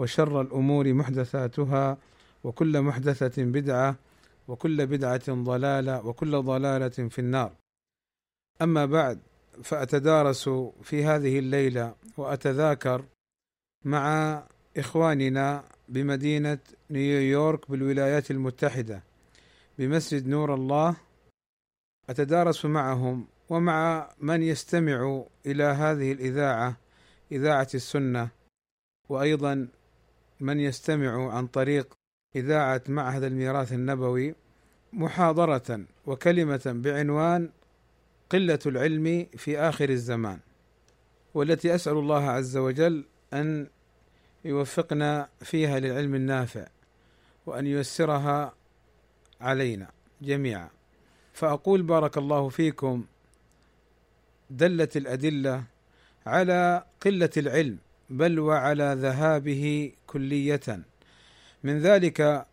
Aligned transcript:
وشر 0.00 0.40
الأمور 0.40 0.92
محدثاتها 0.92 1.98
وكل 2.44 2.82
محدثة 2.82 3.44
بدعة 3.44 3.96
وكل 4.48 4.86
بدعة 4.86 5.26
ضلالة 5.28 6.06
وكل 6.06 6.42
ضلالة 6.42 6.88
في 6.88 7.18
النار. 7.18 7.52
أما 8.62 8.86
بعد 8.86 9.18
فأتدارس 9.62 10.48
في 10.82 11.04
هذه 11.04 11.38
الليلة 11.38 11.94
وأتذاكر 12.16 13.04
مع 13.84 14.42
إخواننا 14.76 15.64
بمدينة 15.88 16.58
نيويورك 16.90 17.70
بالولايات 17.70 18.30
المتحدة 18.30 19.02
بمسجد 19.78 20.28
نور 20.28 20.54
الله. 20.54 20.96
أتدارس 22.10 22.64
معهم 22.64 23.26
ومع 23.50 24.10
من 24.20 24.42
يستمع 24.42 25.24
إلى 25.46 25.64
هذه 25.64 26.12
الإذاعة 26.12 26.76
إذاعة 27.32 27.68
السنة 27.74 28.28
وأيضا 29.08 29.68
من 30.40 30.60
يستمع 30.60 31.32
عن 31.32 31.46
طريق 31.46 31.94
إذاعة 32.36 32.82
معهد 32.88 33.22
الميراث 33.22 33.72
النبوي 33.72 34.34
محاضرة 34.92 35.80
وكلمة 36.06 36.62
بعنوان 36.66 37.50
قلة 38.30 38.58
العلم 38.66 39.26
في 39.36 39.58
آخر 39.58 39.88
الزمان 39.88 40.38
والتي 41.34 41.74
أسأل 41.74 41.92
الله 41.92 42.30
عز 42.30 42.56
وجل 42.56 43.04
أن 43.32 43.66
يوفقنا 44.44 45.28
فيها 45.40 45.80
للعلم 45.80 46.14
النافع 46.14 46.66
وأن 47.46 47.66
ييسرها 47.66 48.54
علينا 49.40 49.90
جميعا. 50.22 50.70
فأقول 51.32 51.82
بارك 51.82 52.18
الله 52.18 52.48
فيكم 52.48 53.04
دلت 54.50 54.96
الأدلة 54.96 55.64
على 56.26 56.84
قلة 57.00 57.30
العلم 57.36 57.78
بل 58.10 58.40
وعلى 58.40 58.96
ذهابه 58.98 59.92
كلية. 60.10 60.68
من 61.64 61.78
ذلك 61.78 62.46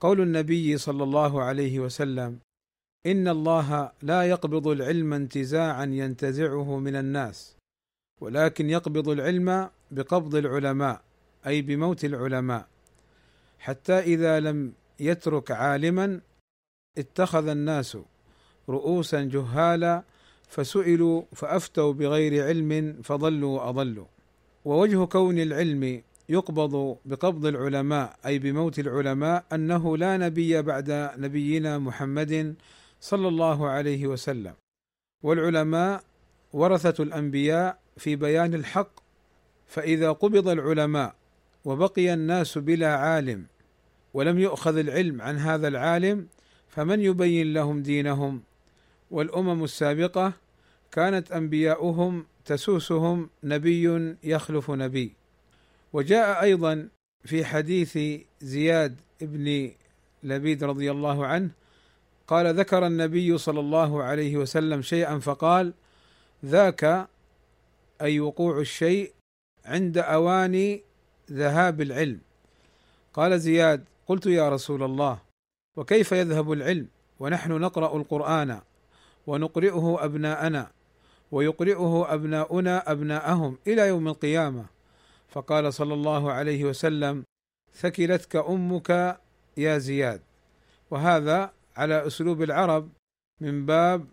قول 0.00 0.20
النبي 0.20 0.78
صلى 0.78 1.02
الله 1.02 1.42
عليه 1.42 1.80
وسلم 1.80 2.38
إن 3.06 3.28
الله 3.28 3.92
لا 4.02 4.22
يقبض 4.22 4.66
العلم 4.68 5.12
انتزاعا 5.12 5.84
ينتزعه 5.84 6.78
من 6.78 6.96
الناس 6.96 7.56
ولكن 8.20 8.70
يقبض 8.70 9.08
العلم 9.08 9.70
بقبض 9.90 10.34
العلماء 10.34 11.02
أي 11.46 11.62
بموت 11.62 12.04
العلماء. 12.04 12.66
حتى 13.58 13.98
إذا 13.98 14.40
لم 14.40 14.72
يترك 15.00 15.50
عالما 15.50 16.20
اتخذ 16.98 17.48
الناس 17.48 17.98
رؤوسا 18.68 19.20
جهالا 19.22 20.02
فسئلوا 20.48 21.22
فأفتوا 21.32 21.92
بغير 21.92 22.46
علم 22.46 23.02
فضلوا 23.02 23.60
وأضلوا. 23.60 24.06
ووجه 24.64 25.04
كون 25.04 25.38
العلم 25.38 26.02
يقبض 26.28 26.98
بقبض 27.04 27.46
العلماء 27.46 28.16
أي 28.26 28.38
بموت 28.38 28.78
العلماء 28.78 29.44
أنه 29.52 29.96
لا 29.96 30.16
نبي 30.16 30.62
بعد 30.62 31.10
نبينا 31.18 31.78
محمد 31.78 32.54
صلى 33.00 33.28
الله 33.28 33.68
عليه 33.68 34.06
وسلم. 34.06 34.54
والعلماء 35.22 36.04
ورثة 36.52 37.02
الأنبياء 37.02 37.78
في 37.96 38.16
بيان 38.16 38.54
الحق 38.54 38.90
فإذا 39.66 40.12
قبض 40.12 40.48
العلماء 40.48 41.14
وبقي 41.64 42.14
الناس 42.14 42.58
بلا 42.58 42.96
عالم 42.96 43.46
ولم 44.14 44.38
يؤخذ 44.38 44.76
العلم 44.76 45.22
عن 45.22 45.36
هذا 45.36 45.68
العالم 45.68 46.26
فمن 46.68 47.00
يبين 47.00 47.52
لهم 47.52 47.82
دينهم؟ 47.82 48.42
والأمم 49.10 49.64
السابقة 49.64 50.32
كانت 50.92 51.32
أنبياؤهم 51.32 52.26
تسوسهم 52.44 53.30
نبي 53.44 54.16
يخلف 54.24 54.70
نبي. 54.70 55.15
وجاء 55.96 56.42
أيضا 56.42 56.88
في 57.24 57.44
حديث 57.44 57.98
زياد 58.40 58.96
بن 59.20 59.70
لبيد 60.22 60.64
رضي 60.64 60.90
الله 60.90 61.26
عنه 61.26 61.50
قال 62.26 62.54
ذكر 62.54 62.86
النبي 62.86 63.38
صلى 63.38 63.60
الله 63.60 64.02
عليه 64.02 64.36
وسلم 64.36 64.82
شيئا 64.82 65.18
فقال 65.18 65.72
ذاك 66.44 67.08
أي 68.02 68.20
وقوع 68.20 68.60
الشيء 68.60 69.12
عند 69.64 69.98
اوان 69.98 70.80
ذهاب 71.30 71.80
العلم 71.80 72.18
قال 73.14 73.40
زياد 73.40 73.84
قلت 74.06 74.26
يا 74.26 74.48
رسول 74.48 74.82
الله 74.82 75.18
وكيف 75.76 76.12
يذهب 76.12 76.52
العلم؟ 76.52 76.86
ونحن 77.20 77.52
نقرأ 77.52 77.96
القرآن 77.96 78.60
ونقرئه 79.26 79.96
أبناءنا 80.00 80.70
ويقرئه 81.32 82.06
أبناؤنا 82.14 82.92
أبناءهم 82.92 83.58
إلى 83.66 83.88
يوم 83.88 84.08
القيامة 84.08 84.75
فقال 85.36 85.74
صلى 85.74 85.94
الله 85.94 86.32
عليه 86.32 86.64
وسلم 86.64 87.24
ثكلتك 87.74 88.36
أمك 88.36 89.20
يا 89.56 89.78
زياد. 89.78 90.20
وهذا 90.90 91.52
على 91.76 92.06
أسلوب 92.06 92.42
العرب 92.42 92.88
من 93.40 93.66
باب 93.66 94.06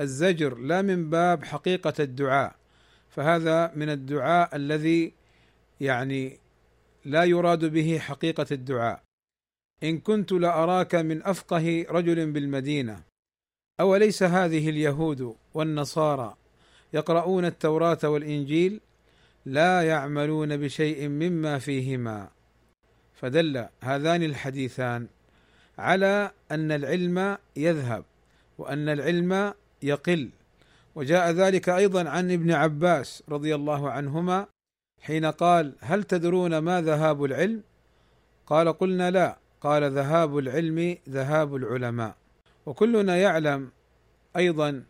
الزجر 0.00 0.58
لا 0.58 0.82
من 0.82 1.10
باب 1.10 1.44
حقيقة 1.44 1.94
الدعاء. 2.00 2.56
فهذا 3.08 3.72
من 3.74 3.88
الدعاء 3.88 4.56
الذي 4.56 5.12
يعني 5.80 6.38
لا 7.04 7.24
يراد 7.24 7.64
به 7.64 7.98
حقيقة 7.98 8.46
الدعاء. 8.52 9.02
إن 9.82 9.98
كنت 9.98 10.32
لأراك 10.32 10.94
من 10.94 11.22
أفقه 11.22 11.86
رجل 11.90 12.32
بالمدينة. 12.32 13.02
أوليس 13.80 14.22
هذه 14.22 14.70
اليهود 14.70 15.36
والنصارى 15.54 16.36
يقرؤون 16.92 17.44
التوراة 17.44 17.98
والإنجيل؟ 18.04 18.80
لا 19.46 19.82
يعملون 19.82 20.56
بشيء 20.56 21.08
مما 21.08 21.58
فيهما. 21.58 22.28
فدل 23.14 23.66
هذان 23.80 24.22
الحديثان 24.22 25.06
على 25.78 26.30
أن 26.50 26.72
العلم 26.72 27.38
يذهب 27.56 28.04
وأن 28.58 28.88
العلم 28.88 29.54
يقل. 29.82 30.30
وجاء 30.94 31.30
ذلك 31.30 31.68
أيضا 31.68 32.08
عن 32.08 32.32
ابن 32.32 32.50
عباس 32.50 33.22
رضي 33.28 33.54
الله 33.54 33.90
عنهما 33.90 34.46
حين 35.00 35.24
قال 35.24 35.74
هل 35.80 36.04
تدرون 36.04 36.58
ما 36.58 36.80
ذهاب 36.80 37.24
العلم؟ 37.24 37.62
قال 38.46 38.72
قلنا 38.72 39.10
لا. 39.10 39.38
قال 39.60 39.92
ذهاب 39.92 40.38
العلم 40.38 40.96
ذهاب 41.08 41.56
العلماء. 41.56 42.16
وكلنا 42.66 43.16
يعلم 43.16 43.70
أيضا 44.36 44.84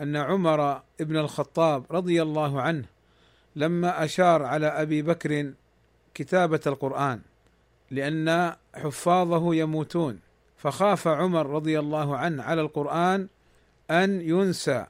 أن 0.00 0.16
عمر 0.16 0.82
بن 1.00 1.16
الخطاب 1.16 1.84
رضي 1.90 2.22
الله 2.22 2.60
عنه 2.60 2.95
لما 3.56 4.04
أشار 4.04 4.42
على 4.42 4.66
أبي 4.66 5.02
بكر 5.02 5.52
كتابة 6.14 6.60
القرآن 6.66 7.20
لأن 7.90 8.56
حفاظه 8.74 9.54
يموتون 9.54 10.20
فخاف 10.56 11.08
عمر 11.08 11.46
رضي 11.46 11.78
الله 11.78 12.16
عنه 12.16 12.42
على 12.42 12.60
القرآن 12.60 13.28
أن 13.90 14.20
ينسى. 14.20 14.86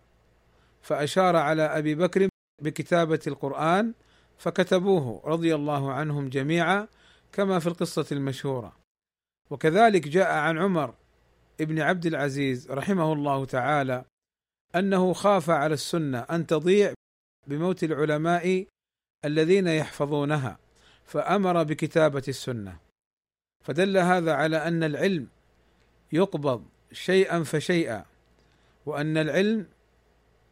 فأشار 0.82 1.37
على 1.37 1.62
أبي 1.62 1.94
بكر 1.94 2.28
بكتابة 2.62 3.21
القرآن 3.27 3.93
فكتبوه 4.38 5.22
رضي 5.25 5.54
الله 5.54 5.93
عنهم 5.93 6.28
جميعا 6.28 6.88
كما 7.33 7.59
في 7.59 7.66
القصة 7.66 8.06
المشهورة. 8.12 8.77
وكذلك 9.51 10.09
جاء 10.09 10.33
عن 10.33 10.59
عمر 10.59 10.95
ابن 11.60 11.80
عبد 11.80 12.07
العزيز 12.07 12.71
رحمه 12.71 13.12
الله 13.12 13.45
تعالى 13.45 14.04
أنه 14.77 15.12
خاف 15.12 15.51
على 15.51 15.74
السنة 15.74 16.19
أن 16.19 16.47
تضيع 16.47 16.95
بموت 17.47 17.84
العلماء 17.84 18.66
الذين 19.25 19.66
يحفظونها 19.66 20.59
فأمر 21.04 21.63
بكتابة 21.63 22.22
السنة. 22.28 22.77
فدل 23.65 23.98
هذا 23.98 24.33
على 24.33 24.57
أن 24.57 24.84
العلم 24.84 25.27
يقبض 26.13 26.65
شيئا 26.93 27.43
فشيئا 27.43 28.04
وأن 28.87 29.16
العلم 29.16 29.66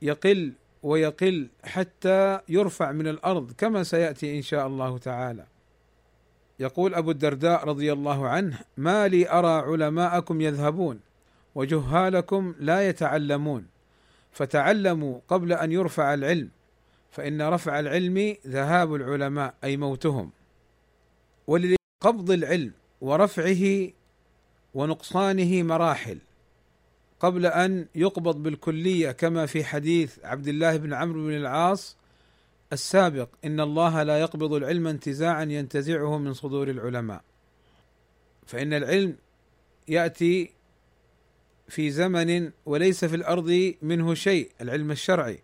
يقل 0.02 0.52
ويقل 0.82 1.48
حتى 1.64 2.40
يرفع 2.48 2.92
من 2.92 3.08
الأرض 3.08 3.52
كما 3.52 3.82
سيأتي 3.82 4.36
إن 4.36 4.42
شاء 4.42 4.66
الله 4.66 4.98
تعالى. 4.98 5.46
يقول 6.58 6.94
أبو 6.94 7.10
الدرداء 7.10 7.64
رضي 7.64 7.92
الله 7.92 8.28
عنه 8.28 8.58
ما 8.76 9.08
لي 9.08 9.30
أرى 9.30 9.72
علماءكم 9.72 10.40
يذهبون 10.40 11.00
وجهالكم 11.54 12.54
لا 12.58 12.88
يتعلمون 12.88 13.66
فتعلموا 14.32 15.20
قبل 15.28 15.52
أن 15.52 15.72
يرفع 15.72 16.14
العلم 16.14 16.50
فإن 17.14 17.42
رفع 17.42 17.80
العلم 17.80 18.36
ذهاب 18.46 18.94
العلماء 18.94 19.54
أي 19.64 19.76
موتهم. 19.76 20.30
ولذلك 21.46 21.78
قبض 22.00 22.30
العلم 22.30 22.72
ورفعه 23.00 23.88
ونقصانه 24.74 25.62
مراحل. 25.62 26.18
قبل 27.20 27.46
أن 27.46 27.86
يقبض 27.94 28.42
بالكلية 28.42 29.12
كما 29.12 29.46
في 29.46 29.64
حديث 29.64 30.24
عبد 30.24 30.48
الله 30.48 30.76
بن 30.76 30.92
عمرو 30.92 31.26
بن 31.26 31.36
العاص 31.36 31.96
السابق 32.72 33.28
إن 33.44 33.60
الله 33.60 34.02
لا 34.02 34.20
يقبض 34.20 34.52
العلم 34.52 34.86
انتزاعا 34.86 35.44
ينتزعه 35.44 36.18
من 36.18 36.34
صدور 36.34 36.70
العلماء. 36.70 37.22
فإن 38.46 38.72
العلم 38.72 39.16
يأتي 39.88 40.50
في 41.68 41.90
زمن 41.90 42.50
وليس 42.66 43.04
في 43.04 43.16
الأرض 43.16 43.74
منه 43.82 44.14
شيء 44.14 44.50
العلم 44.60 44.90
الشرعي. 44.90 45.43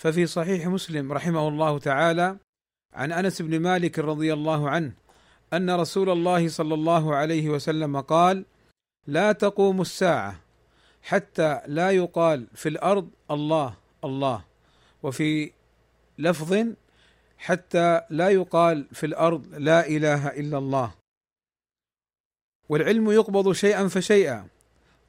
ففي 0.00 0.26
صحيح 0.26 0.66
مسلم 0.66 1.12
رحمه 1.12 1.48
الله 1.48 1.78
تعالى 1.78 2.36
عن 2.92 3.12
أنس 3.12 3.42
بن 3.42 3.60
مالك 3.60 3.98
رضي 3.98 4.32
الله 4.32 4.70
عنه 4.70 4.92
أن 5.52 5.70
رسول 5.70 6.10
الله 6.10 6.48
صلى 6.48 6.74
الله 6.74 7.16
عليه 7.16 7.48
وسلم 7.48 8.00
قال 8.00 8.44
لا 9.06 9.32
تقوم 9.32 9.80
الساعة 9.80 10.40
حتى 11.02 11.60
لا 11.66 11.90
يقال 11.90 12.46
في 12.54 12.68
الأرض 12.68 13.10
الله 13.30 13.76
الله 14.04 14.44
وفي 15.02 15.52
لفظ 16.18 16.66
حتى 17.38 18.00
لا 18.10 18.28
يقال 18.28 18.86
في 18.92 19.06
الأرض 19.06 19.46
لا 19.54 19.86
إله 19.86 20.28
إلا 20.28 20.58
الله. 20.58 20.94
والعلم 22.68 23.10
يقبض 23.10 23.52
شيئا 23.52 23.88
فشيئا. 23.88 24.46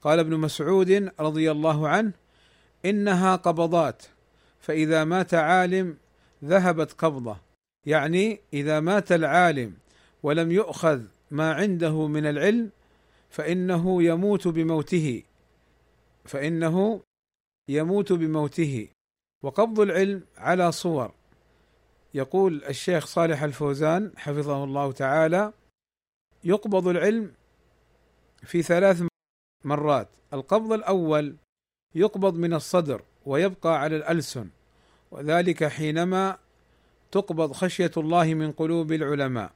قال 0.02 0.20
ابن 0.20 0.38
مسعود 0.38 1.12
رضي 1.20 1.52
الله 1.52 1.88
عنه 1.88 2.12
إنها 2.86 3.36
قبضات 3.36 4.04
فإذا 4.62 5.04
مات 5.04 5.34
عالم 5.34 5.98
ذهبت 6.44 6.92
قبضة. 6.92 7.38
يعني 7.86 8.40
إذا 8.54 8.80
مات 8.80 9.12
العالم 9.12 9.74
ولم 10.24 10.52
يؤخذ 10.52 11.02
ما 11.32 11.54
عنده 11.54 12.08
من 12.08 12.26
العلم 12.26 12.72
فإنه 13.30 14.04
يموت 14.04 14.48
بموته. 14.48 15.24
فإنه 16.26 17.02
يموت 17.70 18.14
بموته. 18.14 18.88
وقبض 19.44 19.80
العلم 19.80 20.24
على 20.38 20.72
صور. 20.72 21.12
يقول 22.14 22.64
الشيخ 22.64 23.06
صالح 23.06 23.44
الفوزان 23.44 24.12
حفظه 24.18 24.64
الله 24.64 24.92
تعالى 24.92 25.54
يقبض 26.44 26.88
العلم 26.88 27.34
في 28.44 28.62
ثلاث 28.62 29.04
مرات. 29.66 30.08
القبض 30.34 30.72
الأول 30.72 31.36
يقبض 31.96 32.36
من 32.36 32.54
الصدر. 32.54 33.04
ويبقى 33.26 33.82
على 33.82 33.96
الألسن. 33.96 34.50
وذلك 35.12 35.64
حينما 35.64 36.38
تقبض 37.12 37.52
خشية 37.52 37.92
الله 37.98 38.34
من 38.34 38.52
قلوب 38.52 38.92
العلماء. 38.92 39.52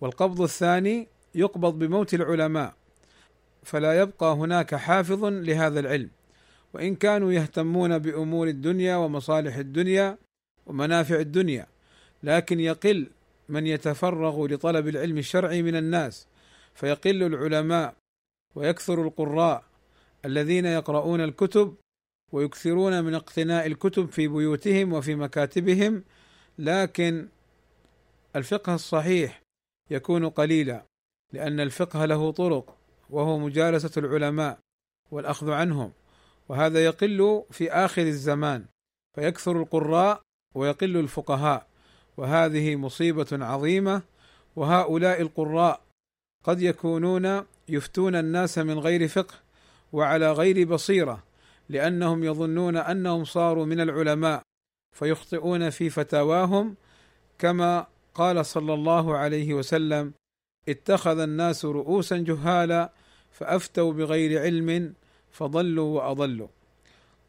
والقبض 0.00 0.40
الثاني 0.40 1.06
يقبض 1.34 1.78
بموت 1.78 2.14
العلماء. 2.14 2.74
فلا 3.64 4.00
يبقى 4.00 4.34
هناك 4.34 4.74
حافظ 4.74 5.24
لهذا 5.24 5.80
العلم. 5.80 6.10
وإن 6.74 6.94
كانوا 6.94 7.32
يهتمون 7.32 7.98
بأمور 7.98 8.48
الدنيا 8.48 8.96
ومصالح 8.96 9.56
الدنيا 9.56 10.18
ومنافع 10.66 11.16
الدنيا. 11.16 11.66
لكن 12.22 12.60
يقل 12.60 13.06
من 13.48 13.66
يتفرغ 13.66 14.46
لطلب 14.46 14.88
العلم 14.88 15.18
الشرعي 15.18 15.62
من 15.62 15.76
الناس. 15.76 16.26
فيقل 16.74 17.22
العلماء 17.22 17.94
ويكثر 18.54 19.02
القراء 19.02 19.64
الذين 20.24 20.66
يقرؤون 20.66 21.20
الكتب 21.20 21.74
ويكثرون 22.32 23.04
من 23.04 23.14
اقتناء 23.14 23.66
الكتب 23.66 24.10
في 24.10 24.28
بيوتهم 24.28 24.92
وفي 24.92 25.14
مكاتبهم 25.14 26.04
لكن 26.58 27.28
الفقه 28.36 28.74
الصحيح 28.74 29.42
يكون 29.90 30.28
قليلا 30.28 30.84
لأن 31.32 31.60
الفقه 31.60 32.04
له 32.04 32.30
طرق 32.32 32.76
وهو 33.10 33.38
مجالسة 33.38 33.90
العلماء 33.96 34.58
والأخذ 35.10 35.50
عنهم 35.50 35.92
وهذا 36.48 36.84
يقل 36.84 37.44
في 37.50 37.72
آخر 37.72 38.02
الزمان 38.02 38.64
فيكثر 39.14 39.62
القراء 39.62 40.22
ويقل 40.54 40.96
الفقهاء 40.96 41.66
وهذه 42.16 42.76
مصيبة 42.76 43.26
عظيمة 43.32 44.02
وهؤلاء 44.56 45.20
القراء 45.20 45.80
قد 46.44 46.62
يكونون 46.62 47.44
يفتون 47.68 48.16
الناس 48.16 48.58
من 48.58 48.78
غير 48.78 49.08
فقه 49.08 49.34
وعلى 49.92 50.32
غير 50.32 50.68
بصيرة 50.68 51.27
لأنهم 51.68 52.24
يظنون 52.24 52.76
أنهم 52.76 53.24
صاروا 53.24 53.64
من 53.64 53.80
العلماء 53.80 54.42
فيخطئون 54.96 55.70
في 55.70 55.90
فتاواهم 55.90 56.76
كما 57.38 57.86
قال 58.14 58.46
صلى 58.46 58.74
الله 58.74 59.16
عليه 59.16 59.54
وسلم 59.54 60.12
اتخذ 60.68 61.18
الناس 61.18 61.64
رؤوسا 61.64 62.16
جهالا 62.16 62.92
فأفتوا 63.30 63.92
بغير 63.92 64.42
علم 64.42 64.94
فضلوا 65.30 65.96
وأضلوا. 65.96 66.48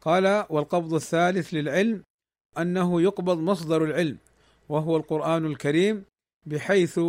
قال 0.00 0.44
والقبض 0.50 0.94
الثالث 0.94 1.54
للعلم 1.54 2.02
أنه 2.58 3.02
يقبض 3.02 3.38
مصدر 3.38 3.84
العلم 3.84 4.18
وهو 4.68 4.96
القرآن 4.96 5.46
الكريم 5.46 6.04
بحيث 6.46 7.00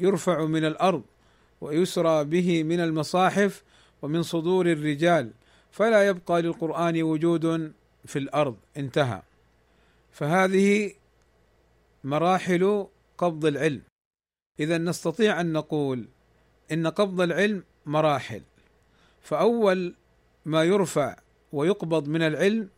يرفع 0.00 0.44
من 0.44 0.64
الأرض 0.64 1.02
ويسرى 1.60 2.24
به 2.24 2.62
من 2.62 2.80
المصاحف 2.80 3.62
ومن 4.02 4.22
صدور 4.22 4.66
الرجال. 4.66 5.30
فلا 5.72 6.06
يبقى 6.06 6.42
للقرآن 6.42 7.02
وجود 7.02 7.72
في 8.04 8.18
الأرض 8.18 8.56
انتهى. 8.76 9.22
فهذه 10.12 10.92
مراحل 12.04 12.86
قبض 13.18 13.46
العلم. 13.46 13.82
إذا 14.60 14.78
نستطيع 14.78 15.40
أن 15.40 15.52
نقول 15.52 16.08
إن 16.72 16.86
قبض 16.86 17.20
العلم 17.20 17.64
مراحل. 17.86 18.42
فأول 19.22 19.94
ما 20.44 20.64
يرفع 20.64 21.16
ويقبض 21.52 22.08
من 22.08 22.22
العلم 22.22 22.68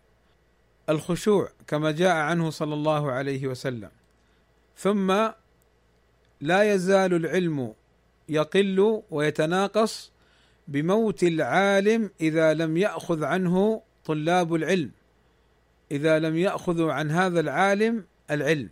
الخشوع 0.88 1.49
كما 1.67 1.91
جاء 1.91 2.17
عنه 2.17 2.50
صلى 2.50 2.75
الله 2.75 3.12
عليه 3.12 3.46
وسلم. 3.46 3.91
ثم 4.76 5.29
لا 6.41 6.75
يزال 6.75 7.14
العلم 7.14 7.75
يقل 8.29 9.02
ويتناقص 9.11 10.12
بموت 10.69 11.22
العالم 11.22 12.11
إذا 12.20 12.55
لم 12.55 12.76
يأخذ 12.76 13.25
عنه 13.25 13.82
طلاب 14.05 14.55
العلم. 14.55 14.90
إذا 15.90 16.19
لم 16.19 16.37
ياخذوا 16.37 16.93
عن 16.93 17.11
هذا 17.11 17.40
العالم 17.40 18.05
العلم. 18.31 18.69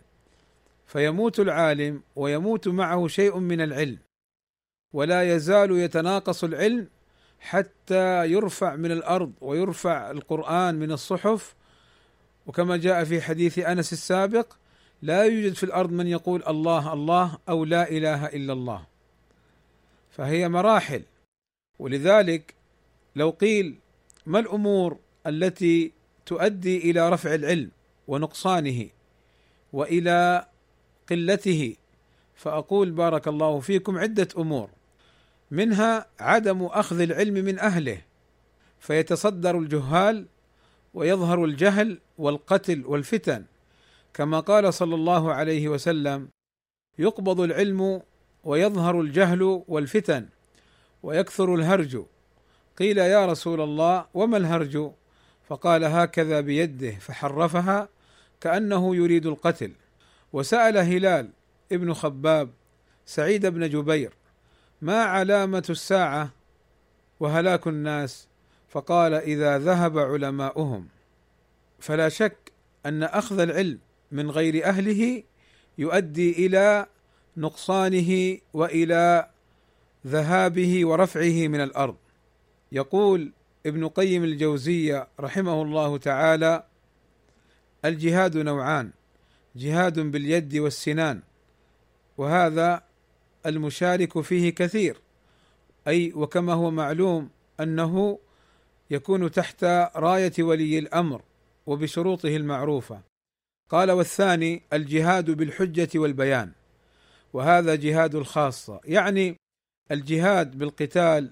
فيموت 0.87 1.39
العالم 1.39 2.01
ويموت 2.15 2.67
معه 2.67 3.07
شيء 3.07 3.39
من 3.39 3.61
العلم. 3.61 3.97
ولا 4.93 5.35
يزال 5.35 5.71
يتناقص 5.71 6.43
العلم 6.43 6.87
حتى 7.39 8.25
يرفع 8.25 8.75
من 8.75 8.91
الأرض 8.91 9.31
ويرفع 9.41 10.11
القرآن 10.11 10.75
من 10.75 10.91
الصحف. 10.91 11.55
وكما 12.45 12.77
جاء 12.77 13.03
في 13.03 13.21
حديث 13.21 13.59
أنس 13.59 13.93
السابق 13.93 14.53
لا 15.01 15.23
يوجد 15.23 15.53
في 15.53 15.63
الأرض 15.63 15.91
من 15.91 16.07
يقول 16.07 16.43
الله 16.47 16.93
الله 16.93 17.37
أو 17.49 17.65
لا 17.65 17.89
إله 17.89 18.25
إلا 18.25 18.53
الله. 18.53 18.85
فهي 20.11 20.49
مراحل. 20.49 21.03
ولذلك 21.83 22.53
لو 23.15 23.29
قيل 23.29 23.75
ما 24.25 24.39
الأمور 24.39 24.97
التي 25.27 25.91
تؤدي 26.25 26.91
إلى 26.91 27.09
رفع 27.09 27.33
العلم 27.35 27.71
ونقصانه 28.07 28.89
وإلى 29.73 30.45
قلته؟ 31.09 31.75
فأقول 32.35 32.91
بارك 32.91 33.27
الله 33.27 33.59
فيكم 33.59 33.97
عدة 33.97 34.27
أمور. 34.37 34.69
منها 35.51 36.05
عدم 36.19 36.63
أخذ 36.65 36.99
العلم 36.99 37.33
من 37.33 37.59
أهله 37.59 38.01
فيتصدر 38.79 39.57
الجهال 39.57 40.25
ويظهر 40.93 41.45
الجهل 41.45 41.99
والقتل 42.17 42.83
والفتن. 42.85 43.45
كما 44.13 44.39
قال 44.39 44.73
صلى 44.73 44.95
الله 44.95 45.33
عليه 45.33 45.67
وسلم 45.69 46.27
يقبض 46.99 47.39
العلم 47.41 48.01
ويظهر 48.43 49.01
الجهل 49.01 49.63
والفتن. 49.67 50.25
ويكثر 51.03 51.55
الهرج. 51.55 52.03
قيل 52.77 52.97
يا 52.97 53.25
رسول 53.25 53.61
الله 53.61 54.05
وما 54.13 54.37
الهرج؟ 54.37 54.91
فقال 55.47 55.83
هكذا 55.83 56.41
بيده 56.41 56.91
فحرفها 56.91 57.89
كأنه 58.41 58.95
يريد 58.95 59.25
القتل. 59.25 59.71
وسأل 60.33 60.77
هلال 60.77 61.29
ابن 61.71 61.93
خباب 61.93 62.49
سعيد 63.05 63.45
بن 63.45 63.69
جبير 63.69 64.13
ما 64.81 65.03
علامة 65.03 65.63
الساعة؟ 65.69 66.29
وهلاك 67.19 67.67
الناس. 67.67 68.27
فقال 68.69 69.13
إذا 69.13 69.59
ذهب 69.59 69.97
علماؤهم. 69.97 70.87
فلا 71.79 72.09
شك 72.09 72.51
أن 72.85 73.03
أخذ 73.03 73.39
العلم 73.39 73.79
من 74.11 74.31
غير 74.31 74.65
أهله 74.65 75.23
يؤدي 75.77 76.45
إلى 76.45 76.85
نقصانه 77.37 78.37
وإلى 78.53 79.32
ذهابه 80.07 80.85
ورفعه 80.85 81.47
من 81.47 81.61
الأرض. 81.61 81.95
يقول 82.71 83.31
ابن 83.65 83.87
قيم 83.87 84.23
الجوزية 84.23 85.07
رحمه 85.19 85.61
الله 85.61 85.97
تعالى 85.97 86.63
الجهاد 87.85 88.37
نوعان 88.37 88.91
جهاد 89.55 89.99
باليد 89.99 90.57
والسنان 90.57 91.21
وهذا 92.17 92.83
المشارك 93.45 94.21
فيه 94.21 94.49
كثير. 94.49 94.97
أي 95.87 96.13
وكما 96.15 96.53
هو 96.53 96.71
معلوم 96.71 97.29
أنه 97.59 98.19
يكون 98.91 99.31
تحت 99.31 99.63
راية 99.95 100.33
ولي 100.39 100.79
الأمر 100.79 101.21
وبشروطه 101.65 102.35
المعروفة. 102.35 103.01
قال 103.69 103.91
والثاني 103.91 104.61
الجهاد 104.73 105.31
بالحجة 105.31 105.89
والبيان 105.95 106.51
وهذا 107.33 107.75
جهاد 107.75 108.15
الخاصة. 108.15 108.79
يعني 108.85 109.37
الجهاد 109.91 110.57
بالقتال 110.57 111.31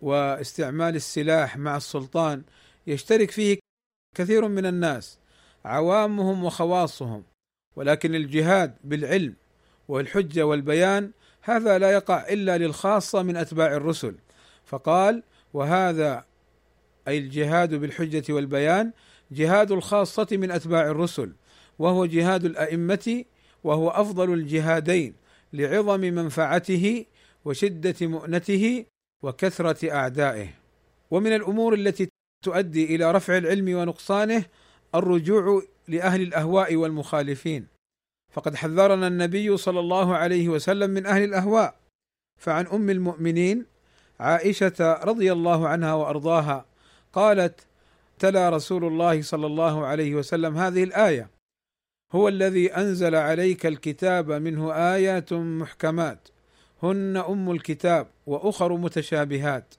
واستعمال 0.00 0.96
السلاح 0.96 1.56
مع 1.56 1.76
السلطان 1.76 2.42
يشترك 2.86 3.30
فيه 3.30 3.58
كثير 4.16 4.48
من 4.48 4.66
الناس 4.66 5.18
عوامهم 5.64 6.44
وخواصهم. 6.44 7.22
ولكن 7.76 8.14
الجهاد 8.14 8.74
بالعلم 8.84 9.34
والحجة 9.88 10.46
والبيان 10.46 11.10
هذا 11.42 11.78
لا 11.78 11.90
يقع 11.90 12.28
إلا 12.28 12.58
للخاصة 12.58 13.22
من 13.22 13.36
أتباع 13.36 13.76
الرسل. 13.76 14.14
فقال 14.64 15.22
وهذا 15.54 16.24
أي 17.08 17.18
الجهاد 17.18 17.74
بالحجة 17.74 18.32
والبيان 18.32 18.92
جهاد 19.32 19.72
الخاصة 19.72 20.26
من 20.32 20.50
أتباع 20.50 20.86
الرسل 20.86 21.32
وهو 21.78 22.06
جهاد 22.06 22.44
الأئمة 22.44 23.24
وهو 23.64 23.88
أفضل 23.88 24.32
الجهادين 24.32 25.14
لعظم 25.52 26.00
منفعته 26.00 27.04
وشدة 27.44 28.06
مؤنته 28.06 28.84
وكثرة 29.22 29.92
أعدائه. 29.92 30.48
ومن 31.10 31.32
الأمور 31.32 31.74
التي 31.74 32.08
تؤدي 32.44 32.94
إلى 32.94 33.12
رفع 33.12 33.38
العلم 33.38 33.76
ونقصانه 33.76 34.44
الرجوع 34.94 35.62
لأهل 35.88 36.22
الأهواء 36.22 36.76
والمخالفين. 36.76 37.66
فقد 38.32 38.54
حذرنا 38.54 39.06
النبي 39.06 39.56
صلى 39.56 39.80
الله 39.80 40.16
عليه 40.16 40.48
وسلم 40.48 40.90
من 40.90 41.06
أهل 41.06 41.24
الأهواء. 41.24 41.82
فعن 42.40 42.66
أم 42.66 42.90
المؤمنين 42.90 43.66
عائشة 44.20 45.00
رضي 45.04 45.32
الله 45.32 45.68
عنها 45.68 45.94
وأرضاها 45.94 46.64
قالت 47.12 47.66
تلا 48.18 48.50
رسول 48.50 48.84
الله 48.84 49.22
صلى 49.22 49.46
الله 49.46 49.86
عليه 49.86 50.14
وسلم 50.14 50.56
هذه 50.56 50.84
الآية 50.84 51.28
هو 52.12 52.28
الذي 52.28 52.72
أنزل 52.76 53.14
عليك 53.14 53.66
الكتاب 53.66 54.32
منه 54.32 54.72
آيات 54.72 55.32
محكمات 55.32 56.28
هن 56.82 57.16
أم 57.16 57.50
الكتاب 57.50 58.06
وأخر 58.26 58.76
متشابهات. 58.76 59.74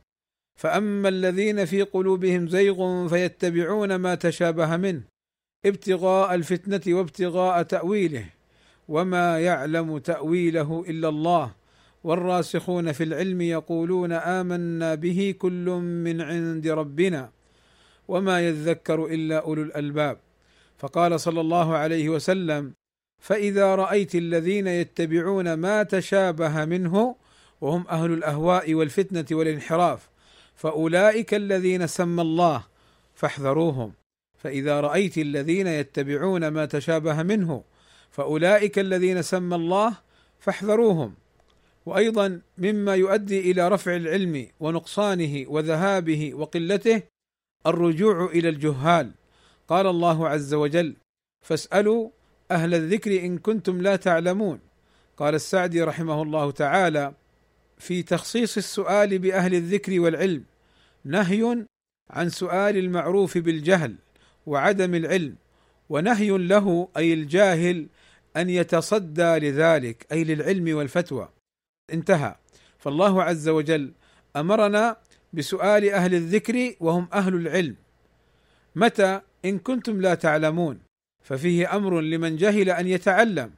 فأما 0.59 1.09
الذين 1.09 1.65
في 1.65 1.81
قلوبهم 1.81 2.47
زيغ 2.47 3.07
فيتبعون 3.07 3.95
ما 3.95 4.15
تشابه 4.15 4.77
منه 4.77 5.01
ابتغاء 5.65 6.35
الفتنة 6.35 6.95
وابتغاء 6.97 7.63
تأويله 7.63 8.25
وما 8.87 9.39
يعلم 9.39 9.97
تأويله 9.97 10.85
إلا 10.87 11.09
الله. 11.09 11.51
والراسخون 12.03 12.91
في 12.91 13.03
العلم 13.03 13.41
يقولون 13.41 14.11
آمنا 14.11 14.95
به 14.95 15.35
كل 15.39 15.69
من 16.05 16.21
عند 16.21 16.67
ربنا 16.67 17.29
وما 18.07 18.47
يذكر 18.47 19.05
إلا 19.05 19.39
أولو 19.39 19.61
الألباب. 19.61 20.17
فقال 20.77 21.19
صلى 21.19 21.41
الله 21.41 21.75
عليه 21.75 22.09
وسلم 22.09 22.73
فإذا 23.23 23.75
رأيت 23.75 24.15
الذين 24.15 24.67
يتبعون 24.67 25.53
ما 25.53 25.83
تشابه 25.83 26.65
منه 26.65 27.15
وهم 27.61 27.87
أهل 27.87 28.13
الأهواء 28.13 28.73
والفتنة 28.73 29.25
والانحراف 29.31 30.09
فأولئك 30.55 31.33
الذين 31.33 31.87
سمى 31.87 32.21
الله 32.21 32.63
فاحذروهم. 33.15 33.93
فإذا 34.37 34.81
رأيت 34.81 35.17
الذين 35.17 35.67
يتبعون 35.67 36.47
ما 36.47 36.65
تشابه 36.65 37.23
منه 37.23 37.63
فأولئك 38.11 38.79
الذين 38.79 39.21
سمى 39.21 39.55
الله 39.55 39.93
فاحذروهم. 40.39 41.13
وأيضا 41.85 42.41
مما 42.57 42.95
يؤدي 42.95 43.51
إلى 43.51 43.67
رفع 43.67 43.95
العلم 43.95 44.47
ونقصانه 44.59 45.45
وذهابه 45.47 46.33
وقلته 46.33 47.01
الرجوع 47.65 48.25
إلى 48.25 48.49
الجهال. 48.49 49.11
قال 49.67 49.87
الله 49.87 50.27
عز 50.27 50.53
وجل 50.53 50.95
فاسألوا 51.41 52.09
أهل 52.53 52.73
الذكر 52.73 53.25
إن 53.25 53.37
كنتم 53.37 53.81
لا 53.81 53.95
تعلمون. 53.95 54.59
قال 55.17 55.35
السعدي 55.35 55.83
رحمه 55.83 56.21
الله 56.21 56.51
تعالى 56.51 57.13
في 57.77 58.03
تخصيص 58.03 58.57
السؤال 58.57 59.19
بأهل 59.19 59.55
الذكر 59.55 59.99
والعلم 59.99 60.43
نهي 61.05 61.65
عن 62.09 62.29
سؤال 62.29 62.77
المعروف 62.77 63.37
بالجهل 63.37 63.95
وعدم 64.45 64.95
العلم 64.95 65.35
ونهي 65.89 66.29
له 66.29 66.87
أي 66.97 67.13
الجاهل 67.13 67.87
أن 68.37 68.49
يتصدى 68.49 69.37
لذلك 69.39 70.07
أي 70.11 70.23
للعلم 70.23 70.77
والفتوى. 70.77 71.29
انتهى. 71.93 72.35
فالله 72.77 73.23
عز 73.23 73.49
وجل 73.49 73.91
أمرنا 74.35 74.97
بسؤال 75.33 75.89
أهل 75.89 76.13
الذكر 76.15 76.75
وهم 76.79 77.07
أهل 77.13 77.35
العلم. 77.35 77.75
متى 78.75 79.21
إن 79.45 79.59
كنتم 79.59 80.01
لا 80.01 80.15
تعلمون؟ 80.15 80.79
ففيه 81.23 81.75
أمر 81.75 82.01
لمن 82.01 82.35
جهل 82.35 82.69
أن 82.69 82.87
يتعلم. 82.87 83.51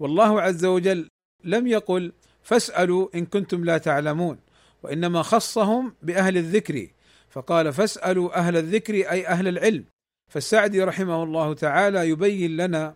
والله 0.00 0.40
عز 0.40 0.64
وجل 0.64 1.08
لم 1.44 1.66
يقل 1.66 2.12
فاسألوا 2.42 3.08
إن 3.14 3.26
كنتم 3.26 3.64
لا 3.64 3.78
تعلمون 3.78 4.38
وإنما 4.82 5.22
خصهم 5.22 5.94
بأهل 6.02 6.36
الذكر. 6.36 6.88
فقال 7.30 7.72
فاسألوا 7.72 8.38
أهل 8.38 8.56
الذكر 8.56 8.94
أي 8.94 9.26
أهل 9.26 9.48
العلم. 9.48 9.84
فالسعدي 10.32 10.82
رحمه 10.82 11.22
الله 11.22 11.54
تعالى 11.54 12.08
يبين 12.08 12.56
لنا 12.56 12.94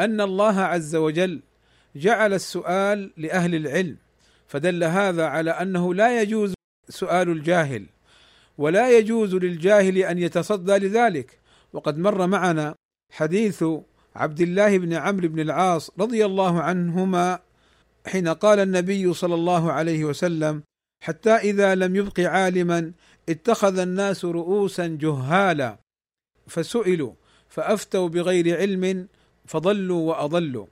أن 0.00 0.20
الله 0.20 0.60
عز 0.60 0.96
وجل 0.96 1.42
جعل 1.96 2.34
السؤال 2.34 3.12
لأهل 3.16 3.54
العلم 3.54 3.96
فدل 4.46 4.84
هذا 4.84 5.26
على 5.26 5.50
أنه 5.50 5.94
لا 5.94 6.22
يجوز 6.22 6.54
سؤال 6.88 7.28
الجاهل 7.28 7.86
ولا 8.58 8.98
يجوز 8.98 9.34
للجاهل 9.34 9.98
أن 9.98 10.18
يتصدى 10.18 10.72
لذلك. 10.72 11.38
وقد 11.72 11.98
مر 11.98 12.26
معنا 12.26 12.74
حديث 13.14 13.64
عبد 14.16 14.40
الله 14.40 14.78
بن 14.78 14.92
عمرو 14.92 15.28
بن 15.28 15.40
العاص 15.40 15.90
رضي 15.98 16.24
الله 16.24 16.60
عنهما 16.60 17.38
حين 18.06 18.28
قال 18.28 18.58
النبي 18.58 19.14
صلى 19.14 19.34
الله 19.34 19.72
عليه 19.72 20.04
وسلم 20.04 20.62
حتى 21.02 21.30
إذا 21.30 21.74
لم 21.74 21.96
يبق 21.96 22.20
عالما 22.20 22.92
اتخذ 23.28 23.78
الناس 23.78 24.24
رؤوسا 24.24 24.86
جهالا 24.86 25.78
فسئلوا 26.46 27.12
فأفتوا 27.48 28.08
بغير 28.08 28.56
علم 28.56 29.08
فضلوا 29.46 30.10
وأضلوا. 30.10 30.66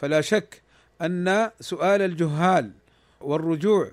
فلا 0.00 0.20
شك 0.20 0.62
أن 1.02 1.50
سؤال 1.60 2.02
الجهال 2.02 2.72
والرجوع 3.20 3.90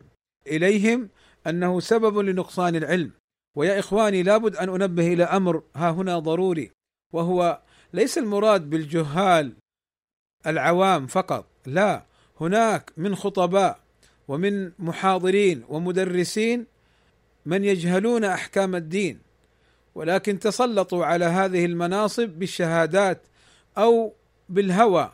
إليهم 0.47 1.09
أنه 1.47 1.79
سبب 1.79 2.17
لنقصان 2.17 2.75
العلم. 2.75 3.11
ويا 3.57 3.79
إخواني 3.79 4.23
لابد 4.23 4.55
أن 4.55 4.69
أنبه 4.69 5.13
إلى 5.13 5.23
أمر 5.23 5.63
ها 5.75 5.91
هنا 5.91 6.19
ضروري 6.19 6.71
وهو 7.13 7.61
ليس 7.93 8.17
المراد 8.17 8.69
بالجهال 8.69 9.53
العوام 10.47 11.07
فقط 11.07 11.45
لا. 11.65 12.03
هناك 12.41 12.91
من 12.97 13.15
خطباء 13.15 13.79
ومن 14.27 14.71
محاضرين 14.79 15.63
ومدرسين 15.69 16.65
من 17.45 17.63
يجهلون 17.63 18.23
أحكام 18.23 18.75
الدين 18.75 19.19
ولكن 19.95 20.39
تسلطوا 20.39 21.05
على 21.05 21.25
هذه 21.25 21.65
المناصب 21.65 22.29
بالشهادات 22.29 23.21
أو 23.77 24.13
بالهوى 24.49 25.11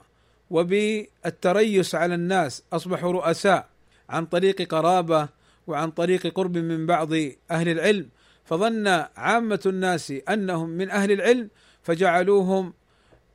وبالتريس 0.49 1.95
على 1.95 2.15
الناس. 2.15 2.63
أصبحوا 2.73 3.11
رؤساء 3.11 3.69
عن 4.09 4.25
طريق 4.25 4.61
قرابة 4.61 5.29
وعن 5.67 5.91
طريق 5.91 6.27
قرب 6.27 6.57
من 6.57 6.85
بعض 6.85 7.13
أهل 7.51 7.69
العلم 7.69 8.09
فظن 8.45 8.87
عامة 9.17 9.59
الناس 9.65 10.13
أنهم 10.29 10.69
من 10.69 10.89
أهل 10.89 11.11
العلم 11.11 11.49
فجعلوهم 11.87 12.73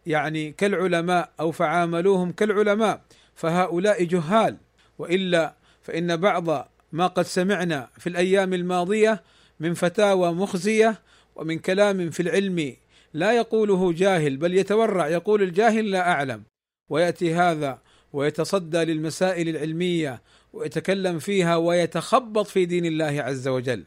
يعني 0.06 0.52
كالعلماء 0.52 1.32
أو 1.40 1.50
فعاملوهم 1.50 2.32
كالعلماء 2.32 3.00
فهؤلاء 3.34 4.04
جهال. 4.04 4.56
وإلا 4.98 5.54
فإن 5.82 6.16
بعض 6.16 6.68
ما 6.92 7.06
قد 7.06 7.24
سمعنا 7.24 7.88
في 7.98 8.06
الأيام 8.06 8.54
الماضية 8.54 9.22
من 9.60 9.74
فتاوى 9.74 10.32
مخزية 10.32 11.00
ومن 11.36 11.58
كلام 11.58 12.10
في 12.10 12.20
العلم 12.20 12.76
لا 13.14 13.32
يقوله 13.32 13.92
جاهل 13.92 14.36
بل 14.36 14.54
يتورع 14.54 15.08
يقول 15.08 15.42
الجاهل 15.42 15.90
لا 15.90 16.10
أعلم. 16.10 16.42
ويأتي 16.88 17.34
هذا 17.34 17.78
ويتصدى 18.12 18.84
للمسائل 18.84 19.48
العلمية 19.48 20.22
ويتكلم 20.52 21.18
فيها 21.18 21.56
ويتخبط 21.56 22.46
في 22.46 22.64
دين 22.64 22.86
الله 22.86 23.22
عز 23.22 23.48
وجل. 23.48 23.84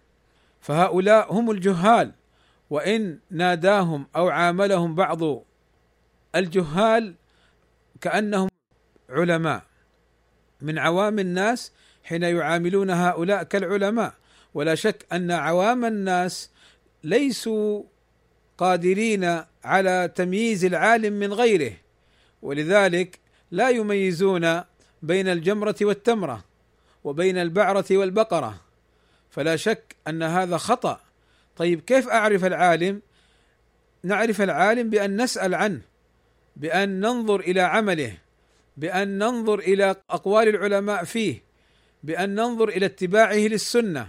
فهؤلاء 0.62 1.34
هم 1.34 1.51
الجهال. 1.51 2.12
وإن 2.69 3.19
ناداهم 3.31 4.07
أو 4.15 4.29
عاملهم 4.29 4.95
بعض 4.95 5.19
الجهال 6.36 7.15
كأنهم 8.01 8.50
علماء. 9.10 9.63
من 10.62 10.79
عوام 10.79 11.19
الناس 11.19 11.72
حين 12.03 12.24
يعاملون 12.24 12.89
هؤلاء 12.89 13.43
كالعلماء. 13.43 14.13
ولا 14.53 14.75
شك 14.75 15.05
أن 15.13 15.31
عوام 15.31 15.86
الناس 15.86 16.50
ليسوا 17.03 17.84
قادرين 18.57 19.41
على 19.63 20.12
تمييز 20.15 20.65
العالم 20.65 21.13
من 21.13 21.34
غيره. 21.34 21.74
ولذلك 22.41 23.19
لا 23.51 23.69
يميزون 23.69 24.62
بين 25.01 25.27
الجمرة 25.27 25.75
والتمرة 25.81 26.43
وبين 27.03 27.38
البعرة 27.38 27.86
والبقرة. 27.91 28.62
فلا 29.29 29.55
شك 29.55 29.95
أن 30.07 30.24
هذا 30.24 30.57
خطأ. 30.57 31.04
طيب 31.55 31.81
كيف 31.81 32.07
أعرف 32.07 32.45
العالم؟ 32.45 33.01
نعرف 34.03 34.41
العالم 34.41 34.89
بأن 34.89 35.21
نسأل 35.21 35.55
عنه 35.55 35.81
بأن 36.55 37.00
ننظر 37.00 37.39
إلى 37.39 37.62
عمله 37.62 38.17
بأن 38.77 39.17
ننظر 39.17 39.59
إلى 39.59 39.95
أقوال 40.09 40.47
العلماء 40.47 41.03
فيه 41.03 41.43
بأن 42.03 42.35
ننظر 42.35 42.69
إلى 42.69 42.85
اتباعه 42.85 43.35
للسنة 43.35 44.07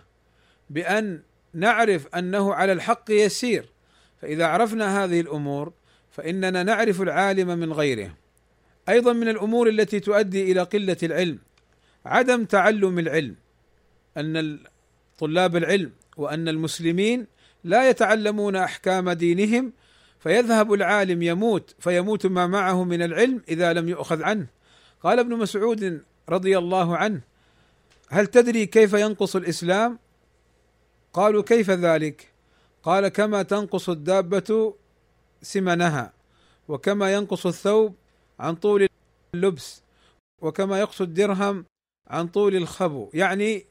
بأن 0.70 1.22
نعرف 1.54 2.14
أنه 2.14 2.54
على 2.54 2.72
الحق 2.72 3.10
يسير 3.10 3.64
فإذا 4.22 4.46
عرفنا 4.46 5.04
هذه 5.04 5.20
الأمور 5.20 5.72
فإننا 6.10 6.62
نعرف 6.62 7.02
العالم 7.02 7.58
من 7.58 7.72
غيره 7.72 8.14
أيضا 8.88 9.12
من 9.12 9.28
الأمور 9.28 9.68
التي 9.68 10.00
تؤدي 10.00 10.52
إلى 10.52 10.62
قلة 10.62 10.96
العلم 11.02 11.38
عدم 12.06 12.44
تعلم 12.44 12.98
العلم 12.98 13.34
أن 14.16 14.58
طلاب 15.18 15.56
العلم 15.56 15.92
وأن 16.16 16.48
المسلمين 16.48 17.26
لا 17.66 17.88
يتعلمون 17.88 18.56
أحكام 18.56 19.10
دينهم 19.10 19.72
فيذهب 20.18 20.72
العالم 20.72 21.22
يموت 21.22 21.74
فيموت 21.78 22.26
ما 22.26 22.46
معه 22.46 22.84
من 22.84 23.02
العلم 23.02 23.42
إذا 23.48 23.72
لم 23.72 23.88
يؤخذ 23.88 24.22
عنه. 24.22 24.46
قال 25.02 25.18
ابن 25.18 25.36
مسعود 25.36 26.02
رضي 26.28 26.58
الله 26.58 26.96
عنه 26.96 27.20
هل 28.10 28.26
تدري 28.26 28.66
كيف 28.66 28.92
ينقص 28.92 29.36
الإسلام؟ 29.36 29.98
قالوا 31.12 31.42
كيف 31.42 31.70
ذلك؟ 31.70 32.32
قال 32.82 33.08
كما 33.08 33.42
تنقص 33.42 33.88
الدابة 33.88 34.74
سمنها 35.42 36.12
وكما 36.68 37.12
ينقص 37.12 37.46
الثوب 37.46 37.94
عن 38.40 38.54
طول 38.54 38.88
اللبس 39.34 39.82
وكما 40.42 40.80
يقص 40.80 41.00
الدرهم 41.00 41.64
عن 42.06 42.28
طول 42.28 42.56
الخبو 42.56 43.10
يعني 43.14 43.64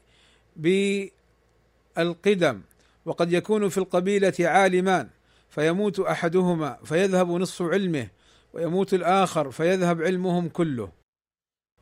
بالقدم. 1.96 2.60
وقد 3.06 3.32
يكون 3.32 3.68
في 3.68 3.78
القبيلة 3.78 4.34
عالمان 4.40 5.08
فيموت 5.48 6.00
أحدهما 6.00 6.78
فيذهب 6.84 7.30
نصف 7.30 7.62
علمه 7.62 8.08
ويموت 8.52 8.94
الآخر 8.94 9.50
فيذهب 9.50 10.02
علمهم 10.02 10.48
كله. 10.48 10.90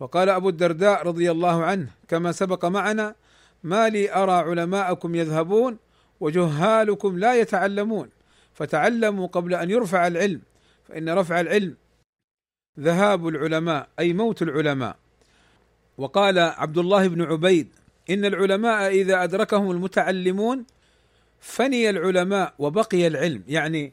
وقال 0.00 0.28
أبو 0.28 0.48
الدرداء 0.48 1.06
رضي 1.06 1.30
الله 1.30 1.64
عنه 1.64 1.88
كما 2.08 2.32
سبق 2.32 2.64
معنا 2.64 3.14
ما 3.62 3.88
لي 3.88 4.14
أرى 4.14 4.32
علماءكم 4.32 5.14
يذهبون 5.14 5.78
وجهالكم 6.20 7.18
لا 7.18 7.34
يتعلمون 7.34 8.08
فتعلموا 8.54 9.26
قبل 9.26 9.54
أن 9.54 9.70
يرفع 9.70 10.06
العلم 10.06 10.40
فإن 10.88 11.08
رفع 11.08 11.40
العلم 11.40 11.76
ذهاب 12.80 13.28
العلماء 13.28 13.88
أي 13.98 14.12
موت 14.12 14.42
العلماء. 14.42 14.96
وقال 15.98 16.38
عبد 16.38 16.78
الله 16.78 17.08
بن 17.08 17.22
عبيد 17.22 17.68
إن 18.10 18.24
العلماء 18.24 18.88
إذا 18.88 19.24
أدركهم 19.24 19.70
المتعلمون 19.70 20.64
فني 21.44 21.90
العلماء 21.90 22.54
وبقي 22.58 23.06
العلم. 23.06 23.44
يعني 23.48 23.92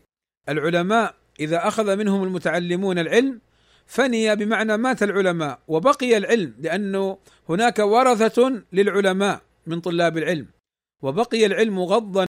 العلماء 0.50 1.16
إذا 1.40 1.68
أخذ 1.68 1.96
منهم 1.96 2.24
المتعلمون 2.24 3.00
العلم 3.00 3.42
فني 3.86 4.36
بمعنى 4.36 4.78
مات 4.78 5.04
العلماء 5.04 5.60
وبقي 5.68 6.18
العلم 6.18 6.56
لأنه 6.60 7.18
هناك 7.50 7.80
ورثة 7.80 8.64
للعلماء 8.74 9.42
من 9.68 9.82
طلاب 9.82 10.18
العلم 10.18 10.48
وبقي 11.02 11.46
العلم 11.46 11.80
غضا 11.80 12.26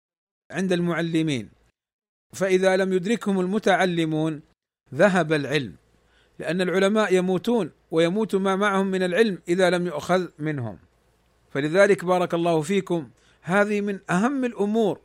عند 0.51 0.73
المعلمين. 0.73 1.51
فإذا 2.33 2.77
لم 2.77 2.93
يدركهم 2.93 3.41
المتعلمون 3.41 4.43
ذهب 4.95 5.33
العلم 5.33 5.75
لأن 6.39 6.61
العلماء 6.61 7.15
يموتون 7.15 7.71
ويموت 7.91 8.35
ما 8.35 8.57
معهم 8.57 8.87
من 8.87 9.03
العلم 9.03 9.39
إذا 9.49 9.71
لم 9.71 9.87
يؤخذ 9.87 10.29
منهم. 10.39 10.79
فلذلك 11.51 12.05
بارك 12.05 12.35
الله 12.35 12.61
فيكم. 12.61 13.11
هذه 13.43 13.81
من 13.81 13.99
أهم 14.11 14.45
الأمور 14.45 15.01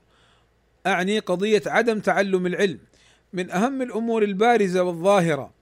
أعني 0.88 1.20
قضية 1.20 1.62
عدم 1.66 2.00
تعلم 2.00 2.46
العلم. 2.46 2.80
من 3.34 3.52
أهم 3.52 3.82
الأمور 3.82 4.24
البارزة 4.24 4.84
والظاهرة. 4.84 5.54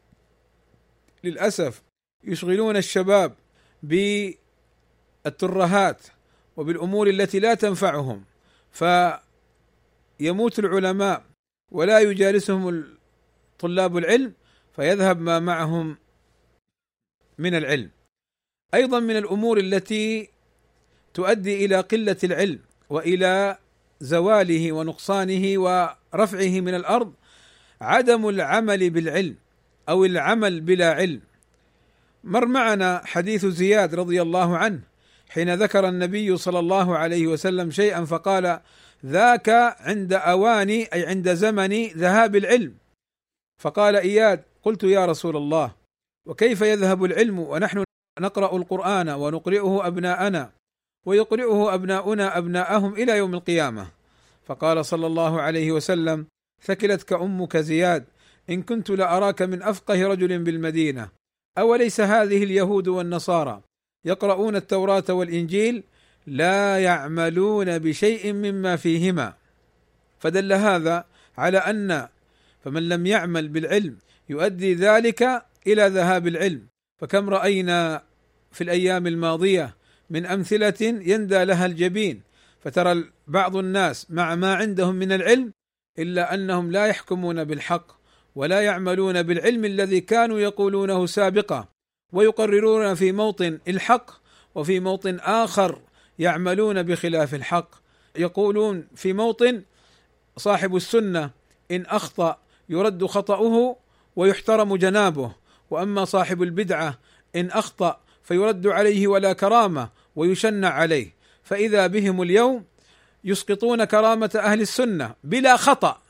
للأسف 1.23 1.83
يشغلون 2.23 2.77
الشباب 2.77 3.33
بالترهات 5.25 6.01
وبالأمور 6.57 7.09
التي 7.09 7.39
لا 7.39 7.53
تنفعهم. 7.53 8.23
فيموت 8.71 10.59
العلماء 10.59 11.23
ولا 11.71 11.99
يجالسهم 11.99 12.83
طلاب 13.59 13.97
العلم 13.97 14.33
فيذهب 14.75 15.21
ما 15.21 15.39
معهم 15.39 15.97
من 17.37 17.55
العلم. 17.55 17.91
أيضا 18.73 18.99
من 18.99 19.17
الأمور 19.17 19.57
التي 19.57 20.29
تؤدي 21.13 21.65
إلى 21.65 21.79
قلة 21.79 22.17
العلم 22.23 22.59
وإلى 22.89 23.57
زواله 23.99 24.71
ونقصانه 24.71 25.59
ورفعه 25.59 26.59
من 26.59 26.75
الأرض 26.75 27.13
عدم 27.81 28.29
العمل 28.29 28.89
بالعلم 28.89 29.35
أو 29.89 30.05
العمل 30.05 30.61
بلا 30.61 30.93
علم. 30.93 31.21
مر 32.23 32.45
معنا 32.45 33.01
حديث 33.05 33.45
زياد 33.45 33.95
رضي 33.95 34.21
الله 34.21 34.57
عنه 34.57 34.79
حين 35.29 35.53
ذكر 35.53 35.89
النبي 35.89 36.37
صلى 36.37 36.59
الله 36.59 36.97
عليه 36.97 37.27
وسلم 37.27 37.71
شيئا 37.71 38.05
فقال 38.05 38.59
ذاك 39.05 39.49
عند 39.79 40.13
أواني 40.13 40.93
أي 40.93 41.05
عند 41.05 41.33
زمن 41.33 41.87
ذهاب 41.87 42.35
العلم. 42.35 42.73
فقال 43.61 43.95
إياد 43.95 44.43
قلت 44.63 44.83
يا 44.83 45.05
رسول 45.05 45.37
الله 45.37 45.71
وكيف 46.25 46.61
يذهب 46.61 47.05
العلم 47.05 47.39
ونحن 47.39 47.83
نقرأ 48.19 48.57
القرآن 48.57 49.09
ونقرئه 49.09 49.87
أبناءنا؟ 49.87 50.51
ويقرئه 51.05 51.73
أبناؤنا 51.73 52.37
أبناءهم 52.37 52.93
إلى 52.93 53.17
يوم 53.17 53.33
القيامة. 53.33 53.87
فقال 54.45 54.85
صلى 54.85 55.07
الله 55.07 55.41
عليه 55.41 55.71
وسلم 55.71 56.25
ثكلتك 56.63 57.13
أمك 57.13 57.57
زياد 57.57 58.05
إن 58.49 58.61
كنت 58.61 58.89
لأراك 58.89 59.41
من 59.41 59.63
أفقه 59.63 60.07
رجل 60.07 60.43
بالمدينة. 60.43 61.09
أوليس 61.57 62.01
هذه 62.01 62.43
اليهود 62.43 62.87
والنصارى 62.87 63.61
يقرؤون 64.05 64.55
التوراة 64.55 65.03
والإنجيل 65.09 65.83
لا 66.27 66.79
يعملون 66.79 67.79
بشيء 67.79 68.33
مما 68.33 68.75
فيهما؟ 68.75 69.33
فدل 70.19 70.53
هذا 70.53 71.05
على 71.37 71.57
أن 71.57 72.07
فمن 72.63 72.89
لم 72.89 73.05
يعمل 73.05 73.47
بالعلم 73.47 73.97
يؤدي 74.29 74.73
ذلك 74.73 75.45
إلى 75.67 75.87
ذهاب 75.87 76.27
العلم. 76.27 76.67
فكم 76.97 77.29
رأينا 77.29 78.03
في 78.51 78.63
الأيام 78.63 79.07
الماضية 79.07 79.75
من 80.09 80.25
أمثلة 80.25 80.75
يندى 80.81 81.43
لها 81.43 81.65
الجبين. 81.65 82.21
فترى 82.59 83.03
بعض 83.27 83.55
الناس 83.55 84.11
مع 84.11 84.35
ما 84.35 84.55
عندهم 84.55 84.95
من 84.95 85.11
العلم 85.11 85.53
إلا 85.99 86.33
أنهم 86.33 86.71
لا 86.71 86.85
يحكمون 86.85 87.43
بالحق 87.43 87.91
ولا 88.35 88.61
يعملون 88.61 89.23
بالعلم 89.23 89.65
الذي 89.65 90.01
كانوا 90.01 90.39
يقولونه 90.39 91.05
سابقا 91.05 91.67
ويقررون 92.13 92.95
في 92.95 93.11
موطن 93.11 93.59
الحق 93.67 94.11
وفي 94.55 94.79
موطن 94.79 95.19
آخر 95.19 95.81
يعملون 96.19 96.83
بخلاف 96.83 97.35
الحق. 97.35 97.69
يقولون 98.15 98.87
في 98.95 99.13
موطن 99.13 99.61
صاحب 100.37 100.75
السنة 100.75 101.31
إن 101.71 101.85
أخطأ 101.85 102.37
يرد 102.69 103.05
خطأه 103.05 103.75
ويحترم 104.15 104.75
جنابه 104.75 105.31
وأما 105.69 106.05
صاحب 106.05 106.43
البدعة 106.43 106.99
إن 107.35 107.51
أخطأ 107.51 107.99
فيرد 108.23 108.67
عليه 108.67 109.07
ولا 109.07 109.33
كرامة 109.33 109.89
ويشنع 110.15 110.69
عليه. 110.69 111.13
فإذا 111.43 111.87
بهم 111.87 112.21
اليوم 112.21 112.63
يسقطون 113.23 113.83
كرامة 113.83 114.31
أهل 114.35 114.61
السنة 114.61 115.15
بلا 115.23 115.57
خطأ 115.57 116.01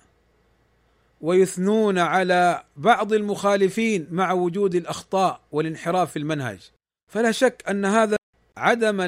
ويثنون 1.21 1.99
على 1.99 2.63
بعض 2.77 3.13
المخالفين 3.13 4.07
مع 4.11 4.31
وجود 4.31 4.75
الأخطاء 4.75 5.41
والانحراف 5.51 6.11
في 6.11 6.19
المنهج. 6.19 6.59
فلا 7.11 7.31
شك 7.31 7.63
أن 7.69 7.85
هذا 7.85 8.17
عدم 8.57 9.01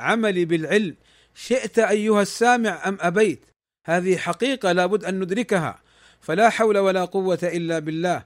العمل 0.00 0.46
بالعلم. 0.46 0.94
شئت 1.34 1.78
أيها 1.78 2.22
السامع 2.22 2.88
أم 2.88 2.98
أبيت؟ 3.00 3.40
هذه 3.86 4.16
حقيقة 4.16 4.72
لابد 4.72 5.04
أن 5.04 5.20
ندركها. 5.20 5.78
فلا 6.20 6.50
حول 6.50 6.78
ولا 6.78 7.04
قوة 7.04 7.38
إلا 7.42 7.78
بالله. 7.78 8.24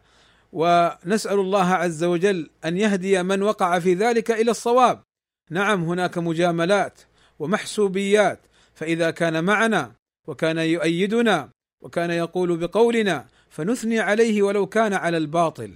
ونسأل 0.52 1.38
الله 1.38 1.74
عز 1.74 2.04
وجل 2.04 2.50
أن 2.64 2.76
يهدي 2.76 3.22
من 3.22 3.42
وقع 3.42 3.78
في 3.78 3.94
ذلك 3.94 4.30
إلى 4.30 4.50
الصواب. 4.50 5.02
نعم 5.50 5.84
هناك 5.84 6.18
مجاملات 6.18 7.00
ومحسوبيات 7.38 8.40
فإذا 8.74 9.10
كان 9.10 9.44
معنا 9.44 9.92
وكان 10.28 10.58
يؤيدنا 10.58 11.50
وكان 11.80 12.10
يقول 12.10 12.56
بقولنا 12.56 13.26
فنثني 13.50 14.00
عليه 14.00 14.42
ولو 14.42 14.66
كان 14.66 14.92
على 14.92 15.16
الباطل. 15.16 15.72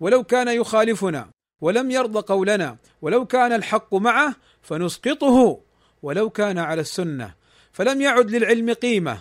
ولو 0.00 0.24
كان 0.24 0.48
يخالفنا 0.48 1.28
ولم 1.60 1.90
يرضى 1.90 2.20
قولنا 2.20 2.76
ولو 3.02 3.26
كان 3.26 3.52
الحق 3.52 3.94
معه 3.94 4.34
فنسقطه 4.62 5.60
ولو 6.02 6.30
كان 6.30 6.58
على 6.58 6.80
السنة. 6.80 7.34
فلم 7.72 8.00
يعد 8.00 8.30
للعلم 8.30 8.72
قيمة 8.72 9.18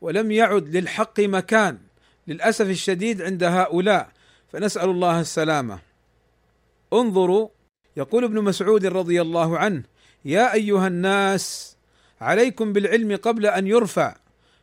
ولم 0.00 0.30
يعد 0.30 0.76
للحق 0.76 1.20
مكان. 1.20 1.78
للأسف 2.26 2.66
الشديد 2.66 3.22
عند 3.22 3.44
هؤلاء 3.44 4.08
فنسأل 4.48 4.90
الله 4.90 5.20
السلامة. 5.20 5.78
انظروا 6.92 7.48
يقول 7.98 8.24
ابن 8.24 8.42
مسعود 8.44 8.86
رضي 8.86 9.20
الله 9.20 9.58
عنه 9.58 9.82
يا 10.24 10.54
أيها 10.54 10.86
الناس 10.86 11.76
عليكم 12.20 12.72
بالعلم 12.72 13.16
قبل 13.16 13.46
أن 13.46 13.66
يرفع 13.66 14.16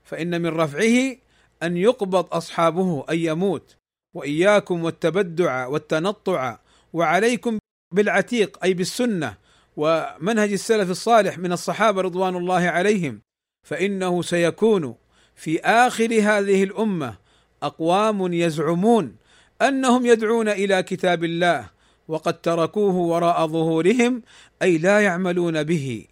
فإن 0.03 0.41
من 0.41 0.47
رفعه 0.47 1.15
أن 1.63 1.77
يقبض 1.77 2.33
أصحابه 2.33 3.05
أن 3.09 3.17
يموت 3.17 3.75
وإياكم 4.13 4.83
والتبدع 4.83 5.67
والتنطع 5.67 6.59
وعليكم 6.93 7.59
بالعتيق 7.93 8.63
أي 8.63 8.73
بالسنة 8.73 9.37
ومنهج 9.77 10.51
السلف 10.51 10.89
الصالح 10.89 11.37
من 11.37 11.51
الصحابة 11.51 12.01
رضوان 12.01 12.35
الله 12.35 12.61
عليهم 12.67 13.21
فإنه 13.63 14.21
سيكون 14.21 14.95
في 15.35 15.59
آخر 15.59 16.05
هذه 16.05 16.63
الأمة 16.63 17.15
أقوام 17.63 18.33
يزعمون 18.33 19.15
أنهم 19.61 20.05
يدعون 20.05 20.49
إلى 20.49 20.83
كتاب 20.83 21.23
الله 21.23 21.74
وقد 22.07 22.41
تركوه 22.41 22.95
وراء 22.95 23.47
ظهورهم 23.47 24.21
أي 24.61 24.77
لا 24.77 25.01
يعملون 25.01 25.63
به 25.63 26.05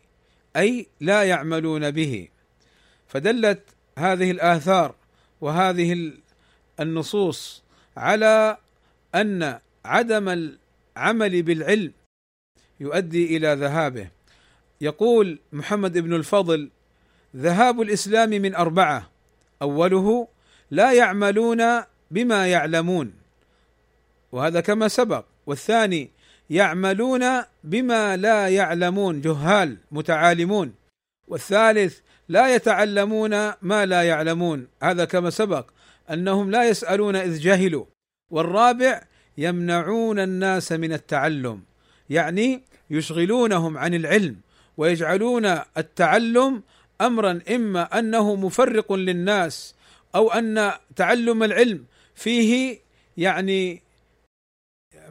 أي 0.56 0.88
لا 1.00 1.24
يعملون 1.24 1.92
به. 1.92 2.28
فدلت 3.08 3.62
هذه 3.98 4.32
الآثار 4.32 4.96
وهذه 5.42 6.12
النصوص 6.80 7.64
على 7.98 8.58
أن 9.16 9.60
عدم 9.86 10.30
العمل 10.30 11.44
بالعلم 11.44 11.92
يؤدي 12.80 13.38
إلى 13.38 13.54
ذهابه. 13.54 14.08
يقول 14.82 15.40
محمد 15.52 15.98
بن 15.98 16.14
الفضل 16.14 16.70
ذهاب 17.36 17.82
الإسلام 17.82 18.30
من 18.30 18.56
أربعة 18.56 19.10
أوله 19.62 20.28
لا 20.72 20.92
يعملون 20.92 21.64
بما 22.12 22.48
يعلمون 22.48 23.14
وهذا 24.32 24.62
كما 24.62 24.88
سبق 24.88 25.26
والثاني 25.46 26.10
يعملون 26.50 27.24
بما 27.64 28.18
لا 28.18 28.48
يعلمون 28.48 29.22
جهال 29.22 29.78
متعالمون. 29.92 30.74
والثالث 31.28 32.00
لا 32.30 32.56
يتعلمون 32.56 33.52
ما 33.62 33.86
لا 33.86 34.04
يعلمون. 34.04 34.68
هذا 34.84 35.06
كما 35.06 35.30
سبق 35.30 35.70
أنهم 36.12 36.52
لا 36.52 36.64
يسألون 36.70 37.16
إذ 37.16 37.40
جهلوا. 37.40 37.86
والرابع 38.32 39.02
يمنعون 39.38 40.20
الناس 40.20 40.72
من 40.72 40.94
التعلم 40.94 41.62
يعني 42.10 42.62
يشغلونهم 42.90 43.78
عن 43.78 43.94
العلم 43.94 44.36
ويجعلون 44.78 45.46
التعلم 45.78 46.64
امرا 47.02 47.42
إما 47.56 48.00
أنه 48.00 48.36
مفرق 48.36 48.94
للناس 48.94 49.76
أو 50.16 50.32
أن 50.32 50.72
تعلم 50.96 51.44
العلم 51.44 51.86
فيه 52.16 52.80
يعني 53.18 53.82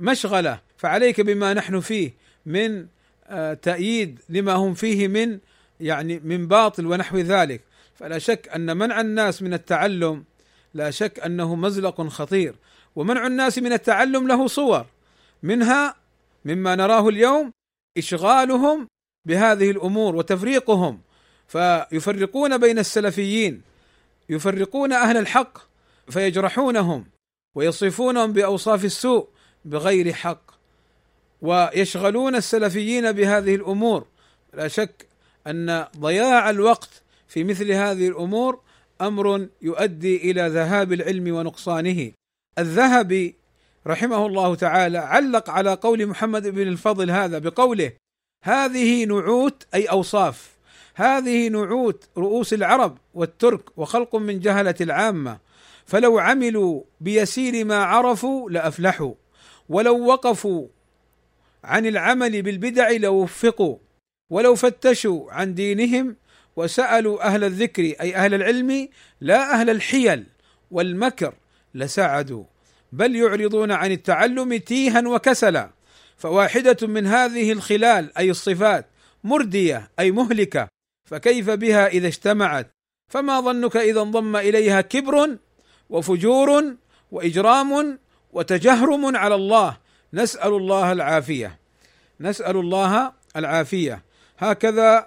مشغلة 0.00 0.60
فعليك 0.76 1.20
بما 1.20 1.54
نحن 1.54 1.80
فيه 1.80 2.14
من 2.46 2.86
آه، 3.26 3.54
تأييد 3.54 4.20
لما 4.28 4.52
هم 4.52 4.74
فيه 4.74 5.08
من 5.08 5.38
يعني 5.80 6.20
من 6.24 6.48
باطل 6.48 6.86
ونحو 6.86 7.18
ذلك. 7.18 7.60
فلا 7.94 8.18
شك 8.18 8.48
أن 8.48 8.76
منع 8.76 9.00
الناس 9.00 9.42
من 9.42 9.54
التعلم 9.54 10.24
لا 10.74 10.90
شك 10.90 11.20
أنه 11.20 11.54
مزلق 11.54 12.02
خطير. 12.06 12.54
ومنع 12.96 13.26
الناس 13.26 13.58
من 13.58 13.72
التعلم 13.72 14.28
له 14.28 14.46
صور. 14.46 14.86
منها 15.42 15.96
مما 16.44 16.74
نراه 16.74 17.08
اليوم 17.08 17.52
إشغالهم 17.98 18.88
بهذه 19.24 19.70
الأمور 19.70 20.16
وتفريقهم. 20.16 21.00
فيفرقون 21.48 22.58
بين 22.58 22.78
السلفيين 22.78 23.62
يفرقون 24.28 24.92
أهل 24.92 25.16
الحق 25.16 25.58
فيجرحونهم 26.08 27.04
ويصفونهم 27.54 28.32
بأوصاف 28.32 28.84
السوء 28.84 29.28
بغير 29.64 30.12
حق. 30.12 30.50
ويشغلون 31.42 32.34
السلفيين 32.34 33.12
بهذه 33.12 33.54
الأمور. 33.54 34.06
لا 34.54 34.68
شك 34.68 35.06
أن 35.46 35.86
ضياع 35.98 36.50
الوقت 36.50 37.02
في 37.28 37.44
مثل 37.44 37.72
هذه 37.72 38.08
الأمور 38.08 38.60
أمر 39.00 39.48
يؤدي 39.62 40.30
إلى 40.30 40.48
ذهاب 40.48 40.92
العلم 40.92 41.34
ونقصانه. 41.34 42.12
الذهبي 42.58 43.34
رحمه 43.86 44.26
الله 44.26 44.54
تعالى 44.54 44.98
علق 44.98 45.50
على 45.50 45.74
قول 45.74 46.06
محمد 46.06 46.46
بن 46.46 46.62
الفضل 46.68 47.10
هذا 47.10 47.38
بقوله 47.38 47.92
هذه 48.44 49.04
نعوت 49.04 49.66
أي 49.74 49.86
أوصاف. 49.86 50.52
هذه 50.94 51.48
نعوت 51.48 52.08
رؤوس 52.18 52.52
العرب 52.52 52.98
والترك 53.14 53.78
وخلق 53.78 54.16
من 54.16 54.40
جهلة 54.40 54.74
العامة. 54.80 55.38
فلو 55.86 56.18
عملوا 56.18 56.82
بيسير 57.00 57.64
ما 57.64 57.84
عرفوا 57.84 58.50
لأفلحوا. 58.50 59.14
ولو 59.72 60.06
وقفوا 60.06 60.68
عن 61.64 61.86
العمل 61.86 62.42
بالبدع 62.42 62.90
لوفقوا 62.90 63.76
ولو 64.30 64.54
فتشوا 64.54 65.32
عن 65.32 65.54
دينهم 65.54 66.16
وسألوا 66.56 67.26
أهل 67.26 67.44
الذكر 67.44 67.82
أي 67.82 68.16
أهل 68.16 68.34
العلم 68.34 68.88
لا 69.20 69.54
أهل 69.54 69.70
الحيل 69.70 70.24
والمكر 70.70 71.34
لسعدوا 71.74 72.44
بل 72.92 73.16
يعرضون 73.16 73.72
عن 73.72 73.92
التعلم 73.92 74.56
تيها 74.56 75.08
وكسلا. 75.08 75.70
فواحدة 76.16 76.86
من 76.86 77.06
هذه 77.06 77.52
الخلال 77.52 78.18
أي 78.18 78.30
الصفات 78.30 78.86
مردية 79.24 79.90
أي 79.98 80.10
مهلكة 80.10 80.68
فكيف 81.10 81.50
بها 81.50 81.86
إذا 81.86 82.06
اجتمعت؟ 82.06 82.70
فما 83.10 83.40
ظنك 83.40 83.76
إذا 83.76 84.02
انضم 84.02 84.36
إليها 84.36 84.80
كبر 84.80 85.38
وفجور 85.90 86.76
وإجرام 87.12 87.98
وتجهرم 88.32 89.16
على 89.16 89.34
الله. 89.34 89.76
نسأل 90.14 90.52
الله 90.52 90.92
العافية. 90.92 91.58
نسأل 92.20 92.56
الله 92.56 93.12
العافية. 93.36 94.02
هكذا 94.38 95.06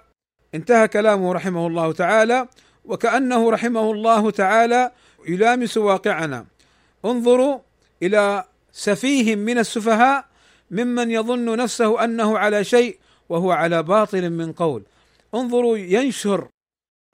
انتهى 0.54 0.88
كلامه 0.88 1.32
رحمه 1.32 1.66
الله 1.66 1.92
تعالى 1.92 2.48
وكأنه 2.84 3.50
رحمه 3.50 3.90
الله 3.90 4.30
تعالى 4.30 4.90
يلامس 5.28 5.76
واقعنا. 5.76 6.46
انظروا 7.04 7.58
إلى 8.02 8.44
سفيه 8.72 9.36
من 9.36 9.58
السفهاء 9.58 10.24
ممن 10.70 11.10
يظن 11.10 11.56
نفسه 11.56 12.04
أنه 12.04 12.38
على 12.38 12.64
شيء 12.64 12.98
وهو 13.28 13.52
على 13.52 13.82
باطل 13.82 14.30
من 14.30 14.52
قول. 14.52 14.82
انظروا 15.34 15.76
ينشر 15.76 16.48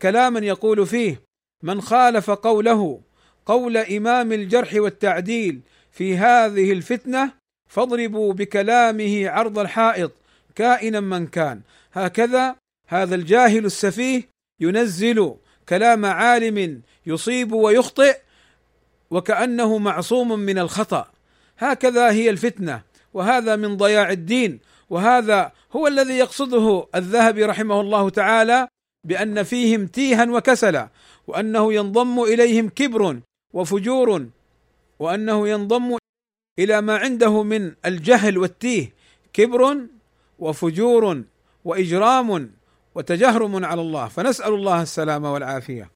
كلاما 0.03 0.41
يقول 0.41 0.87
فيه 0.87 1.23
من 1.63 1.81
خالف 1.81 2.31
قوله 2.31 3.01
قول 3.47 3.77
إمام 3.77 4.33
الجرح 4.33 4.75
والتعديل 4.75 5.61
في 5.93 6.17
هذه 6.17 6.73
الفتنة 6.73 7.33
فاضربوا 7.71 8.33
بكلامه 8.33 9.29
عرض 9.29 9.59
الحائط 9.59 10.13
كائنا 10.55 11.01
من 11.01 11.27
كان. 11.27 11.61
هكذا 11.93 12.57
هذا 12.89 13.15
الجاهل 13.15 13.65
السفيه 13.65 14.29
ينزل 14.61 15.35
كلام 15.69 16.05
عالم 16.07 16.83
يصيب 17.07 17.53
ويخطئ 17.53 18.19
وكأنه 19.11 19.79
معصوم 19.79 20.39
من 20.39 20.59
الخطأ. 20.59 21.11
هكذا 21.59 22.11
هي 22.11 22.31
الفتنة 22.31 22.83
وهذا 23.15 23.57
من 23.57 23.77
ضياع 23.77 24.11
الدين. 24.11 24.61
وهذا 24.91 25.53
هو 25.73 25.87
الذي 25.87 26.15
يقصده 26.15 26.87
الذهبي 26.95 27.45
رحمه 27.45 27.81
الله 27.81 28.11
تعالى 28.11 28.69
بأن 29.05 29.43
فيهم 29.43 29.87
تيها 29.87 30.25
وكسلا 30.25 30.89
وأنه 31.27 31.73
ينضم 31.73 32.23
إليهم 32.23 32.69
كبر 32.69 33.21
وفجور 33.53 34.27
وأنه 34.99 35.49
ينضم 35.49 35.97
إلى 36.59 36.81
ما 36.81 36.97
عنده 36.97 37.43
من 37.43 37.75
الجهل 37.87 38.39
والتيه 38.39 38.93
كبر 39.33 39.87
وفجور 40.39 41.23
وإجرام 41.65 42.53
وتجهرم 42.95 43.65
على 43.65 43.81
الله. 43.81 44.09
فنسأل 44.09 44.55
الله 44.55 44.83
السلامة 44.83 45.33
والعافية. 45.33 45.91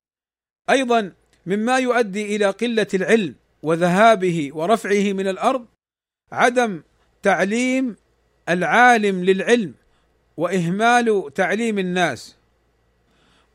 أيضا 0.70 1.12
مما 1.46 1.78
يؤدي 1.78 2.36
إلى 2.36 2.46
قلة 2.46 2.86
العلم 2.94 3.34
وذهابه 3.62 4.50
ورفعه 4.54 5.12
من 5.12 5.28
الأرض 5.28 5.66
عدم 6.32 6.82
تعليم 7.22 7.96
العالم 8.48 9.24
للعلم 9.24 9.74
وإهمال 10.36 11.30
تعليم 11.34 11.78
الناس. 11.78 12.36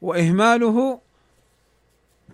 وإهماله 0.02 1.02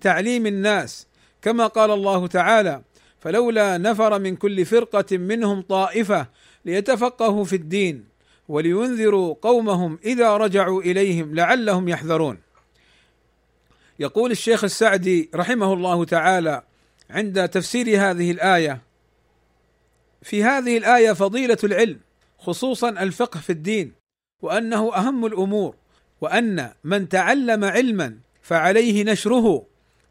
تعليم 0.02 0.46
الناس. 0.46 1.08
كما 1.42 1.68
قال 1.68 1.92
الله 1.92 2.28
تعالى 2.28 2.82
فلولا 3.20 3.78
نفر 3.78 4.20
من 4.20 4.36
كل 4.36 4.66
فرقة 4.66 5.18
منهم 5.18 5.62
طائفة 5.62 6.28
ليتفقهوا 6.66 7.44
في 7.44 7.56
الدين 7.56 8.06
ولينذروا 8.48 9.36
قومهم 9.42 10.00
إذا 10.06 10.38
رجعوا 10.38 10.82
إليهم 10.82 11.36
لعلهم 11.36 11.90
يحذرون. 11.90 12.38
يقول 14.00 14.32
الشيخ 14.32 14.64
السعدي 14.64 15.30
رحمه 15.36 15.74
الله 15.74 16.06
تعالى 16.06 16.64
عند 17.10 17.50
تفسير 17.50 17.88
هذه 17.88 18.32
الآية 18.32 18.82
في 20.22 20.44
هذه 20.44 20.78
الآية 20.78 21.12
فضيلة 21.12 21.58
العلم 21.64 22.00
خصوصا 22.40 22.90
الفقه 22.90 23.40
في 23.40 23.50
الدين 23.50 23.94
وأنه 24.42 24.96
أهم 24.96 25.26
الأمور 25.26 25.76
وأن 26.22 26.72
من 26.84 27.10
تعلم 27.10 27.64
علما 27.64 28.18
فعليه 28.42 29.04
نشره 29.04 29.66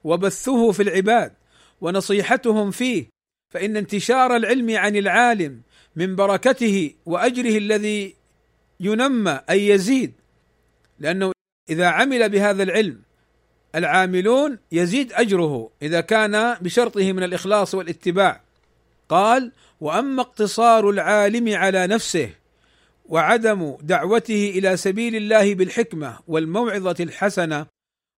وبثه 0.05 0.73
في 0.73 0.83
العباد 0.83 1.33
ونصيحتهم 1.81 2.71
فيه 2.71 3.07
فإن 3.55 3.77
انتشار 3.77 4.37
العلم 4.37 4.77
عن 4.77 4.97
العالم 4.97 5.61
من 5.97 6.17
بركته 6.17 6.95
وأجره 7.07 7.59
الذي 7.59 8.15
ينمى 8.81 9.41
أي 9.51 9.69
يزيد 9.69 10.13
لأنه 10.99 11.33
إذا 11.71 11.87
عمل 11.87 12.29
بهذا 12.29 12.63
العلم 12.63 13.01
العاملون 13.75 14.59
يزيد 14.73 15.13
أجره 15.13 15.71
إذا 15.83 16.01
كان 16.01 16.55
بشرطه 16.61 17.13
من 17.13 17.23
الإخلاص 17.23 17.75
والاتباع. 17.75 18.41
قال 19.09 19.53
وأما 19.81 20.23
اقتصار 20.23 20.91
العالم 20.91 21.55
على 21.55 21.87
نفسه 21.87 22.31
وعدم 23.05 23.77
دعوته 23.83 24.53
إلى 24.55 24.77
سبيل 24.77 25.17
الله 25.17 25.55
بالحكمة 25.55 26.19
والموعظة 26.29 26.97
الحسنة 27.01 27.67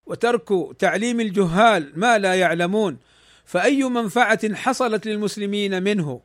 وترك 0.07 0.49
تعليم 0.79 1.21
الجهال 1.21 1.93
ما 1.97 2.19
لا 2.19 2.35
يعلمون 2.35 2.97
فأي 3.49 3.85
منفعة 3.85 4.55
حصلت 4.55 5.07
للمسلمين 5.07 5.83
منه؟ 5.83 6.21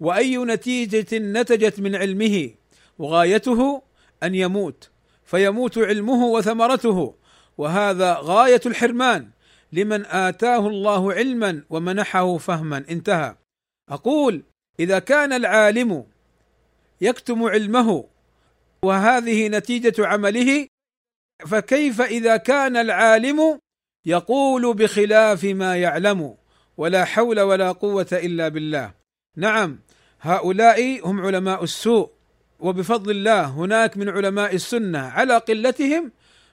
وأي 0.00 0.36
نتيجة 0.36 1.18
نتجت 1.18 1.80
من 1.80 1.96
علمه؟ 1.96 2.50
وغايته 2.98 3.82
أن 4.22 4.34
يموت 4.34 4.90
فيموت 5.24 5.78
علمه 5.78 6.24
وثمرته. 6.24 7.14
وهذا 7.58 8.18
غاية 8.20 8.60
الحرمان 8.66 9.30
لمن 9.72 10.06
آتاه 10.06 10.68
الله 10.68 11.12
علما 11.12 11.62
ومنحه 11.70 12.36
فهما. 12.36 12.84
انتهى. 12.90 13.36
أقول 13.88 14.42
إذا 14.80 14.98
كان 14.98 15.32
العالم 15.32 16.04
يكتم 17.00 17.44
علمه 17.44 18.04
وهذه 18.84 19.48
نتيجة 19.48 20.06
عمله 20.06 20.66
فكيف 21.46 22.00
إذا 22.00 22.36
كان 22.36 22.76
العالم 22.76 23.58
يقول 24.06 24.74
بخلاف 24.74 25.44
ما 25.44 25.76
يعلم؟ 25.76 26.43
ولا 26.76 27.04
حول 27.04 27.40
ولا 27.40 27.72
قوة 27.72 28.06
إلا 28.12 28.48
بالله. 28.48 28.92
نعم 29.36 29.78
هؤلاء 30.20 31.08
هم 31.08 31.20
علماء 31.20 31.64
السوء 31.64 32.10
وبفضل 32.60 33.10
الله 33.10 33.44
هناك 33.44 33.96
من 33.96 34.08
علماء 34.08 34.54
السنة 34.54 34.98
على 34.98 35.36
قلتهم 35.36 36.12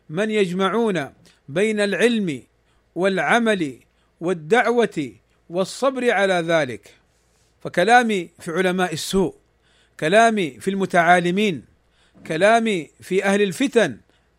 من 0.09 0.31
يجمعون 0.31 1.09
بين 1.49 1.79
العلم 1.79 2.43
والعمل 2.95 3.79
والدعوة 4.19 5.11
والصبر 5.49 6.11
على 6.11 6.33
ذلك. 6.33 6.95
فكلامي 7.59 8.29
في 8.39 8.51
علماء 8.51 8.93
السوء 8.93 9.35
كلامي 9.99 10.59
في 10.59 10.69
المتعالمين 10.69 11.65
كلامي 12.27 12.89
في 13.01 13.23
أهل 13.23 13.41
الفتن 13.41 13.97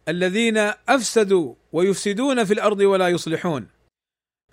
الذين 0.08 0.58
أفسدوا 0.88 1.54
ويفسدون 1.72 2.44
في 2.44 2.54
الأرض 2.54 2.80
ولا 2.80 3.08
يصلحون. 3.08 3.66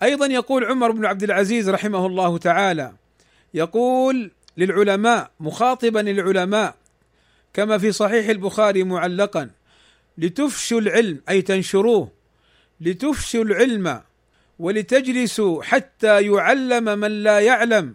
أيضا 0.02 0.26
يقول 0.26 0.64
عمر 0.64 0.90
بن 0.90 1.06
عبد 1.06 1.22
العزيز 1.22 1.70
رحمه 1.70 2.06
الله 2.06 2.38
تعالى 2.38 2.92
يقول 3.54 4.30
للعلماء 4.56 5.30
مخاطبا 5.40 6.00
العلماء 6.00 6.74
كما 7.54 7.78
في 7.78 7.92
صحيح 7.92 8.28
البخاري 8.28 8.84
معلقا 8.84 9.50
لتفشوا 10.18 10.80
العلم 10.80 11.20
أي 11.28 11.42
تنشروه 11.42 12.10
لتفشوا 12.80 13.44
العلم 13.44 14.00
ولتجلسوا 14.58 15.62
حتى 15.62 16.22
يعلم 16.22 16.98
من 16.98 17.22
لا 17.22 17.40
يعلم 17.40 17.94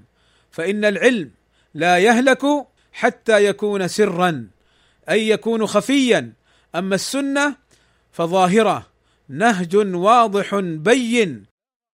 فإن 0.51 0.85
العلم 0.85 1.31
لا 1.73 1.97
يهلك 1.97 2.45
حتى 2.93 3.45
يكون 3.45 3.87
سرا 3.87 4.47
أي 5.09 5.29
يكون 5.29 5.67
خفيا 5.67 6.33
أما 6.75 6.95
السنة 6.95 7.55
فظاهرة 8.11 8.87
نهج 9.29 9.75
واضح 9.95 10.55
بين 10.59 11.45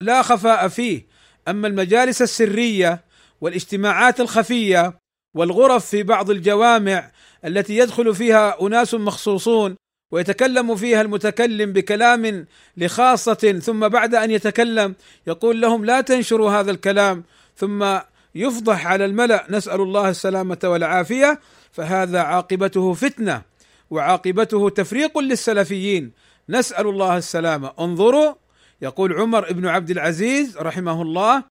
لا 0.01 0.23
خفاء 0.23 0.69
فيه. 0.69 1.07
أما 1.49 1.69
المجالس 1.69 2.23
السرية 2.23 3.05
والاجتماعات 3.41 4.21
الخفية 4.21 4.99
والغرف 5.35 5.87
في 5.87 6.03
بعض 6.03 6.31
الجوامع 6.31 7.11
التي 7.45 7.77
يدخل 7.77 8.15
فيها 8.15 8.67
أناس 8.67 8.95
مخصوصون 8.95 9.77
ويتكلم 10.13 10.77
فيها 10.77 11.01
المتكلم 11.01 11.73
بكلام 11.73 12.47
لخاصة 12.77 13.61
ثم 13.63 13.89
بعد 13.89 14.15
أن 14.15 14.31
يتكلم 14.31 14.95
يقول 15.27 15.61
لهم 15.61 15.85
لا 15.85 16.01
تنشروا 16.01 16.51
هذا 16.51 16.71
الكلام 16.71 17.25
ثم 17.57 17.99
يفضح 18.35 18.87
على 18.87 19.05
الملأ 19.05 19.47
نسأل 19.51 19.81
الله 19.81 20.09
السلامة 20.09 20.59
والعافية 20.65 21.41
فهذا 21.73 22.21
عاقبته 22.21 22.93
فتنة 22.93 23.43
وعاقبته 23.91 24.69
تفريق 24.69 25.19
للسلفيين. 25.19 26.13
نسأل 26.49 26.87
الله 26.87 27.17
السلامة. 27.17 27.73
انظروا 27.81 28.35
يقول 28.83 29.13
عمر 29.13 29.53
بن 29.53 29.67
عبد 29.67 29.91
العزيز 29.91 30.59
رحمه 30.59 31.03
الله 31.03 31.45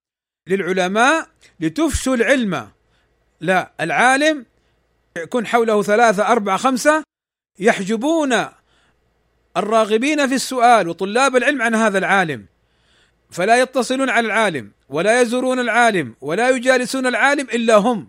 للعلماء 0.46 1.28
لتفشوا 1.60 2.14
العلم. 2.14 2.68
لا 3.40 3.72
العالم 3.80 4.46
يكون 5.16 5.46
حوله 5.46 5.82
ثلاثة 5.82 6.26
أربعة 6.26 6.56
خمسة 6.56 7.02
يحجبون 7.58 8.46
الراغبين 9.56 10.28
في 10.28 10.34
السؤال 10.34 10.88
وطلاب 10.88 11.36
العلم 11.36 11.62
عن 11.62 11.74
هذا 11.74 11.98
العالم. 11.98 12.46
فلا 13.30 13.56
يتصلون 13.56 14.10
على 14.10 14.26
العالم 14.26 14.70
ولا 14.88 15.20
يزورون 15.20 15.60
العالم 15.60 16.14
ولا 16.20 16.50
يجالسون 16.50 17.06
العالم 17.06 17.46
إلا 17.52 17.76
هم. 17.76 18.08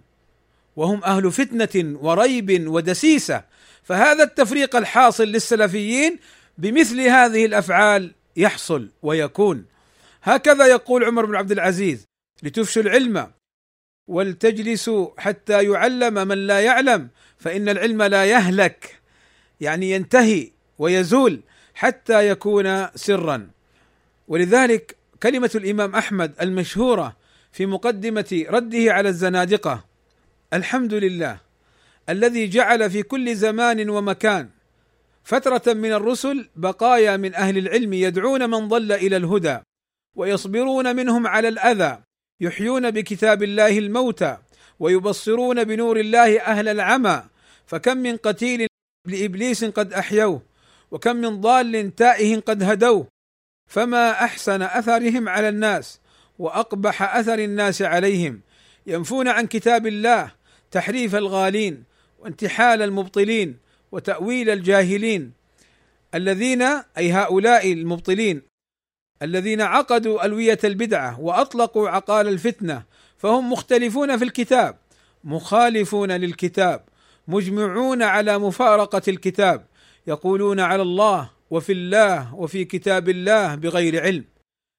وهم 0.76 1.04
أهل 1.04 1.32
فتنة 1.32 1.98
وريب 2.02 2.68
ودسيسة. 2.68 3.44
فهذا 3.84 4.24
التفريق 4.24 4.76
الحاصل 4.76 5.24
للسلفيين 5.24 6.20
بمثل 6.58 7.02
هذه 7.02 7.46
الأفعال 7.46 8.12
يحصل 8.38 8.90
ويكون. 9.02 9.66
هكذا 10.24 10.66
يقول 10.68 11.04
عمر 11.04 11.26
بن 11.26 11.36
عبد 11.36 11.52
العزيز 11.52 12.06
لتفشوا 12.44 12.82
العلم 12.82 13.32
ولتجلسوا 14.08 15.10
حتى 15.18 15.64
يعلم 15.64 16.28
من 16.28 16.48
لا 16.48 16.60
يعلم 16.60 17.10
فإن 17.38 17.70
العلم 17.70 18.04
لا 18.04 18.26
يهلك 18.26 19.00
يعني 19.62 19.92
ينتهي 19.92 20.52
ويزول 20.78 21.42
حتى 21.74 22.28
يكون 22.28 22.88
سرا. 22.96 23.50
ولذلك 24.28 24.96
كلمة 25.24 25.52
الإمام 25.56 25.96
أحمد 25.96 26.34
المشهورة 26.42 27.18
في 27.52 27.66
مقدمة 27.66 28.46
رده 28.50 28.94
على 28.94 29.10
الزنادقة 29.10 29.86
الحمد 30.54 30.94
لله 30.94 31.40
الذي 32.10 32.48
جعل 32.48 32.92
في 32.92 33.04
كل 33.04 33.36
زمان 33.36 33.90
ومكان 33.90 34.50
فترة 35.28 35.74
من 35.74 35.94
الرسل 35.94 36.50
بقايا 36.56 37.18
من 37.18 37.36
أهل 37.36 37.58
العلم 37.58 37.94
يدعون 37.94 38.50
من 38.50 38.68
ضل 38.68 38.92
إلى 38.92 39.18
الهدى 39.18 39.60
ويصبرون 40.16 40.96
منهم 40.96 41.28
على 41.28 41.48
الأذى 41.48 42.00
يحيون 42.42 42.92
بكتاب 42.92 43.44
الله 43.44 43.78
الموتى 43.78 44.38
ويبصرون 44.80 45.64
بنور 45.64 46.00
الله 46.00 46.42
أهل 46.42 46.68
العمى. 46.68 47.24
فكم 47.66 47.98
من 47.98 48.18
قتيل 48.18 48.68
لإبليس 49.08 49.66
قد 49.66 49.94
أحيوه 49.94 50.42
وكم 50.92 51.16
من 51.16 51.42
ضال 51.42 51.96
تائه 51.96 52.40
قد 52.40 52.64
هدوه. 52.64 53.08
فما 53.70 54.12
أحسن 54.12 54.62
أثرهم 54.62 55.30
على 55.30 55.50
الناس 55.50 56.00
وأقبح 56.40 57.16
أثر 57.16 57.40
الناس 57.40 57.82
عليهم. 57.82 58.42
ينفون 58.88 59.28
عن 59.28 59.48
كتاب 59.48 59.88
الله 59.88 60.32
تحريف 60.72 61.16
الغالين 61.16 61.84
وانتحال 62.20 62.82
المبطلين. 62.82 63.67
وتأويل 63.92 64.50
الجاهلين 64.50 65.34
الذين 66.16 66.62
أي 66.98 67.12
هؤلاء 67.12 67.74
المبطلين 67.74 68.42
الذين 69.22 69.62
عقدوا 69.62 70.26
ألوية 70.26 70.60
البدعة 70.64 71.22
وأطلقوا 71.22 71.90
عقال 71.90 72.28
الفتنة 72.28 72.84
فهم 73.18 73.52
مختلفون 73.52 74.18
في 74.18 74.24
الكتاب 74.24 74.78
مخالفون 75.24 76.12
للكتاب 76.12 76.86
مجمعون 77.28 78.04
على 78.04 78.38
مفارقة 78.38 79.02
الكتاب 79.08 79.66
يقولون 80.08 80.60
على 80.60 80.82
الله 80.82 81.30
وفي 81.50 81.72
الله 81.72 82.36
وفي 82.36 82.66
كتاب 82.66 83.10
الله 83.10 83.56
بغير 83.56 84.02
علم 84.04 84.26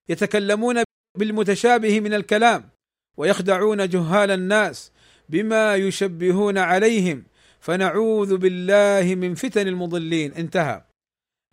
يتكلمون 0.08 0.82
بالمتشابه 1.18 2.00
من 2.00 2.14
الكلام 2.14 2.68
ويخدعون 3.16 3.88
جهال 3.88 4.30
الناس 4.30 4.92
بما 5.28 5.74
يشبهون 5.74 6.58
عليهم 6.58 7.24
فنعوذ 7.60 8.36
بالله 8.36 9.14
من 9.14 9.34
فتن 9.34 9.68
المضلين. 9.68 10.32
انتهى. 10.32 10.82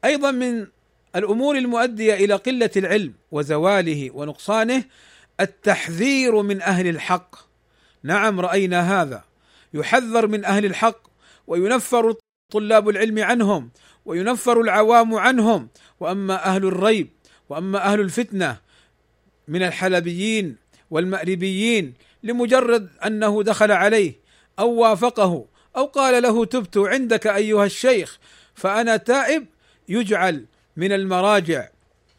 أيضا 0.06 0.32
من 0.32 0.68
الأمور 1.16 1.58
المؤدية 1.58 2.14
إلى 2.14 2.34
قلة 2.34 2.72
العلم 2.78 3.14
وزواله 3.32 4.12
ونقصانه 4.14 4.84
التحذير 5.40 6.42
من 6.42 6.62
أهل 6.62 6.88
الحق. 6.88 7.36
نعم 8.04 8.40
رأينا 8.40 9.02
هذا. 9.02 9.24
يحذر 9.74 10.28
من 10.28 10.46
أهل 10.46 10.66
الحق 10.66 11.08
وينفر 11.48 12.16
طلاب 12.52 12.90
العلم 12.90 13.20
عنهم 13.20 13.70
وينفر 14.06 14.62
العوام 14.62 15.16
عنهم. 15.16 15.70
وأما 16.00 16.46
أهل 16.46 16.66
الريب 16.66 17.10
وأما 17.50 17.86
أهل 17.86 18.00
الفتنة 18.00 18.58
من 19.48 19.64
الحلبيين 19.64 20.56
والمأربيين 20.92 21.94
لمجرد 22.24 22.90
أنه 23.06 23.44
دخل 23.44 23.72
عليه 23.72 24.14
أو 24.60 24.70
وافقه 24.70 25.46
أو 25.78 25.86
قال 25.86 26.24
له 26.24 26.46
تبت 26.46 26.78
عندك 26.78 27.28
أيها 27.28 27.66
الشيخ 27.66 28.20
فأنا 28.54 28.98
تائب 28.98 29.46
يجعل 29.90 30.46
من 30.78 30.92
المراجع 30.92 31.70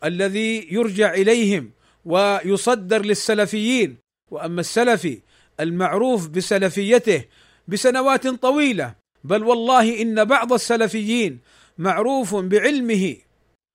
الذي 0.04 0.68
يرجع 0.70 1.14
إليهم 1.14 1.70
ويصدر 2.04 3.04
للسلفيين. 3.04 3.96
وأما 4.30 4.60
السلفي 4.60 5.20
المعروف 5.60 6.28
بسلفيته 6.28 7.24
بسنوات 7.68 8.28
طويلة 8.28 8.94
بل 9.24 9.44
والله 9.44 10.02
إن 10.02 10.24
بعض 10.24 10.52
السلفيين 10.52 11.38
معروف 11.78 12.34
بعلمه 12.34 13.16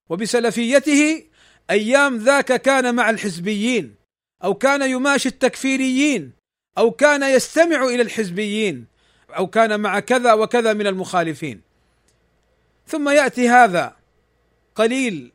وبسلفيته 0.10 1.24
أيام 1.70 2.18
ذاك 2.18 2.62
كان 2.62 2.96
مع 2.96 3.10
الحزبيين 3.10 3.96
أو 4.44 4.54
كان 4.54 4.92
يماشي 4.92 5.30
التكفيريين 5.30 6.32
أو 6.78 6.92
كان 6.92 7.24
يستمع 7.24 7.86
إلى 7.86 8.02
الحزبيين. 8.02 8.91
أو 9.38 9.48
كان 9.48 9.80
مع 9.80 10.00
كذا 10.00 10.34
وكذا 10.34 10.74
من 10.74 10.88
المخالفين. 10.88 11.62
ثم 12.88 13.10
يأتي 13.10 13.50
هذا 13.50 13.96
قليل 14.76 15.32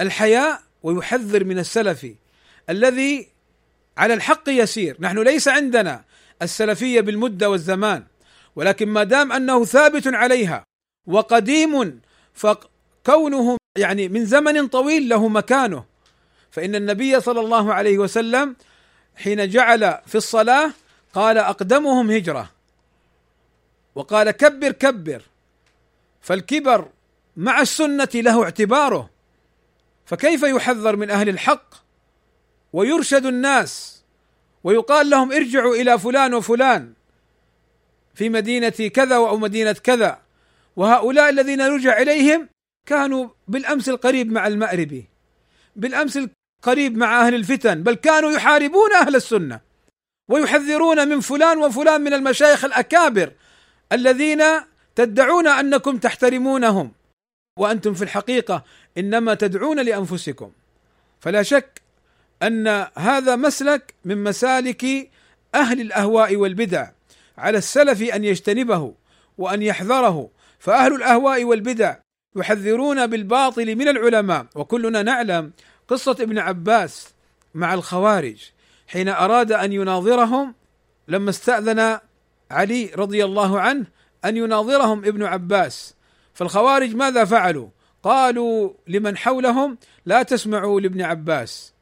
الحياء 0.00 0.62
ويحذر 0.82 1.44
من 1.44 1.58
السلفي 1.58 2.14
الذي 2.70 3.28
على 3.98 4.14
الحق 4.14 4.48
يسير. 4.48 4.96
نحن 5.00 5.18
ليس 5.18 5.48
عندنا 5.48 6.04
السلفية 6.42 7.00
بالمدة 7.00 7.50
والزمان 7.50 8.04
ولكن 8.56 8.88
ما 8.88 9.04
دام 9.04 9.32
أنه 9.32 9.64
ثابت 9.64 10.06
عليها 10.06 10.64
وقديم 11.06 12.00
فكونه 12.34 13.56
يعني 13.78 14.08
من 14.08 14.24
زمن 14.24 14.66
طويل 14.66 15.08
له 15.08 15.28
مكانه 15.28 15.84
فإن 16.50 16.74
النبي 16.74 17.20
صلى 17.20 17.40
الله 17.40 17.74
عليه 17.74 17.98
وسلم 17.98 18.56
حين 19.16 19.48
جعل 19.48 19.98
في 20.06 20.14
الصلاة 20.14 20.70
قال 21.14 21.38
أقدمهم 21.38 22.10
هجرة. 22.10 22.50
وقال 23.94 24.30
كبر 24.30 24.72
كبر. 24.72 25.22
فالكبر 26.20 26.88
مع 27.36 27.60
السنة 27.60 28.08
له 28.14 28.42
اعتباره. 28.42 29.10
فكيف 30.06 30.42
يحذر 30.42 30.96
من 30.96 31.10
أهل 31.10 31.28
الحق؟ 31.28 31.74
ويرشد 32.72 33.26
الناس. 33.26 34.02
ويقال 34.64 35.10
لهم 35.10 35.32
ارجعوا 35.32 35.74
إلى 35.74 35.98
فلان 35.98 36.34
وفلان 36.34 36.92
في 38.14 38.28
مدينة 38.28 38.68
كذا 38.68 39.16
أو 39.16 39.36
مدينة 39.36 39.72
كذا. 39.72 40.18
وهؤلاء 40.76 41.30
الذين 41.30 41.60
رجع 41.60 41.98
إليهم 41.98 42.48
كانوا 42.86 43.28
بالأمس 43.48 43.88
القريب 43.88 44.32
مع 44.32 44.46
المأربي 44.46 45.04
بالأمس 45.76 46.18
القريب 46.64 46.96
مع 46.96 47.26
أهل 47.26 47.34
الفتن. 47.34 47.82
بل 47.82 47.94
كانوا 47.94 48.32
يحاربون 48.32 48.92
أهل 48.92 49.16
السنة. 49.16 49.60
ويحذرون 50.28 51.08
من 51.08 51.20
فلان 51.20 51.58
وفلان 51.58 52.00
من 52.00 52.14
المشايخ 52.14 52.64
الأكابر. 52.64 53.32
الذين 53.92 54.42
تدعون 54.94 55.46
أنكم 55.46 55.98
تحترمونهم 55.98 56.92
وأنتم 57.58 57.94
في 57.94 58.04
الحقيقة 58.04 58.64
إنما 58.98 59.34
تدعون 59.34 59.80
لأنفسكم. 59.80 60.50
فلا 61.20 61.42
شك 61.42 61.82
أن 62.42 62.86
هذا 62.98 63.36
مسلك 63.36 63.94
من 64.04 64.24
مسالك 64.24 65.10
أهل 65.54 65.80
الأهواء 65.80 66.36
والبدع 66.36 66.90
على 67.38 67.58
السلف 67.58 68.02
أن 68.02 68.24
يجتنبه 68.24 68.94
وأن 69.38 69.62
يحذره. 69.62 70.30
فأهل 70.58 70.94
الأهواء 70.94 71.44
والبدع 71.44 71.96
يحذرون 72.36 73.06
بالباطل 73.06 73.76
من 73.76 73.88
العلماء. 73.88 74.46
وكلنا 74.54 75.02
نعلم 75.02 75.52
قصة 75.88 76.16
ابن 76.20 76.38
عباس 76.38 77.14
مع 77.54 77.74
الخوارج 77.74 78.50
حين 78.86 79.08
أراد 79.08 79.52
أن 79.52 79.72
يناظرهم 79.72 80.54
لما 81.08 81.30
استأذن 81.30 81.98
علي 82.54 82.90
رضي 82.96 83.24
الله 83.24 83.60
عنه 83.60 83.86
أن 84.24 84.36
يناظرهم 84.36 85.04
ابن 85.04 85.22
عباس. 85.22 85.94
فالخوارج 86.34 86.94
ماذا 86.94 87.24
فعلوا؟ 87.24 87.68
قالوا 88.02 88.70
لمن 88.86 89.16
حولهم 89.16 89.78
لا 90.06 90.22
تسمعوا 90.22 90.80
لابن 90.80 91.02
عباس. 91.02 91.72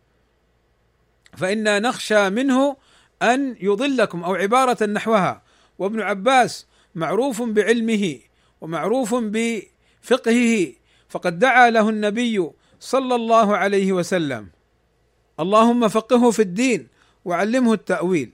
فإنا 1.36 1.78
نخشى 1.78 2.30
منه 2.30 2.76
أن 3.22 3.56
يضلكم 3.60 4.24
أو 4.24 4.34
عبارة 4.34 4.86
نحوها. 4.86 5.42
وابن 5.78 6.00
عباس 6.00 6.66
معروف 6.94 7.42
بعلمه 7.42 8.18
ومعروف 8.60 9.14
بفقهه 9.14 10.72
فقد 11.08 11.38
دعا 11.38 11.70
له 11.70 11.88
النبي 11.88 12.50
صلى 12.80 13.14
الله 13.14 13.56
عليه 13.56 13.92
وسلم. 13.92 14.48
اللهم 15.40 15.88
فقهه 15.88 16.30
في 16.30 16.42
الدين 16.42 16.88
وعلمه 17.24 17.72
التأويل. 17.72 18.30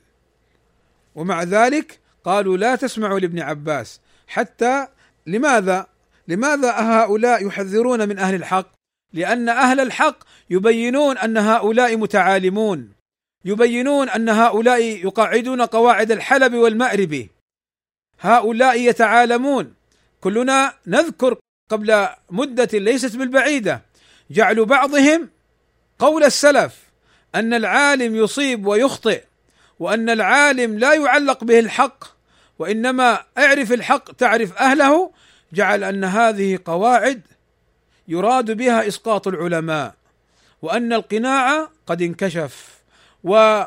ومع 1.15 1.43
ذلك 1.43 2.01
قالوا 2.25 2.57
لا 2.57 2.77
تسمعوا 2.77 3.19
لابن 3.19 3.41
عباس. 3.41 4.01
حتى 4.27 4.87
لماذا؟ 5.27 5.87
لماذا 6.29 6.71
هؤلاء 6.71 7.47
يحذرون 7.47 8.09
من 8.09 8.19
أهل 8.19 8.35
الحق؟ 8.35 8.67
لأن 9.13 9.49
أهل 9.49 9.81
الحق 9.81 10.19
يبينون 10.51 11.19
أن 11.19 11.37
هؤلاء 11.37 11.97
متعالمون. 11.97 12.93
يبينون 13.45 14.09
أن 14.09 14.29
هؤلاء 14.29 14.83
يقاعدون 14.83 15.63
قواعد 15.63 16.13
الحلب 16.13 16.55
والمأرب. 16.55 17.27
هؤلاء 18.21 18.81
يتعالمون. 18.81 19.75
كلنا 20.21 20.73
نذكر 20.87 21.37
قبل 21.71 22.09
مدة 22.31 22.79
ليست 22.79 23.17
بالبعيدة 23.17 23.83
جعل 24.31 24.65
بعضهم 24.65 25.29
قول 25.99 26.25
السلف 26.25 26.77
أن 27.35 27.55
العالم 27.55 28.17
يصيب 28.17 28.67
ويخطئ. 28.67 29.23
وأن 29.79 30.11
العالم 30.11 30.79
لا 30.79 30.95
يعلق 30.95 31.45
به 31.45 31.59
الحق 31.59 32.05
وإنما 32.59 33.25
اعرف 33.39 33.73
الحق 33.73 34.13
تعرف 34.13 34.59
أهله 34.59 35.11
جعل 35.53 35.85
أن 35.85 36.05
هذه 36.05 36.59
قواعد 36.65 37.23
يراد 38.09 38.51
بها 38.51 38.89
إسقاط 38.89 39.29
العلماء 39.29 39.95
وأن 40.63 40.93
القناع 40.93 41.69
قد 41.87 42.03
انكشف 42.03 42.79
و 43.25 43.63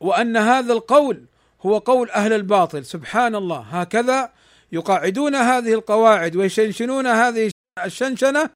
وأن 0.00 0.36
هذا 0.36 0.72
القول 0.72 1.24
هو 1.66 1.78
قول 1.78 2.10
أهل 2.10 2.32
الباطل. 2.32 2.84
سبحان 2.84 3.34
الله. 3.34 3.60
هكذا 3.60 4.32
يقاعدون 4.72 5.34
هذه 5.34 5.74
القواعد 5.74 6.36
ويشنشنون 6.36 7.06
هذه 7.06 7.50
الشنشنة 7.84 8.50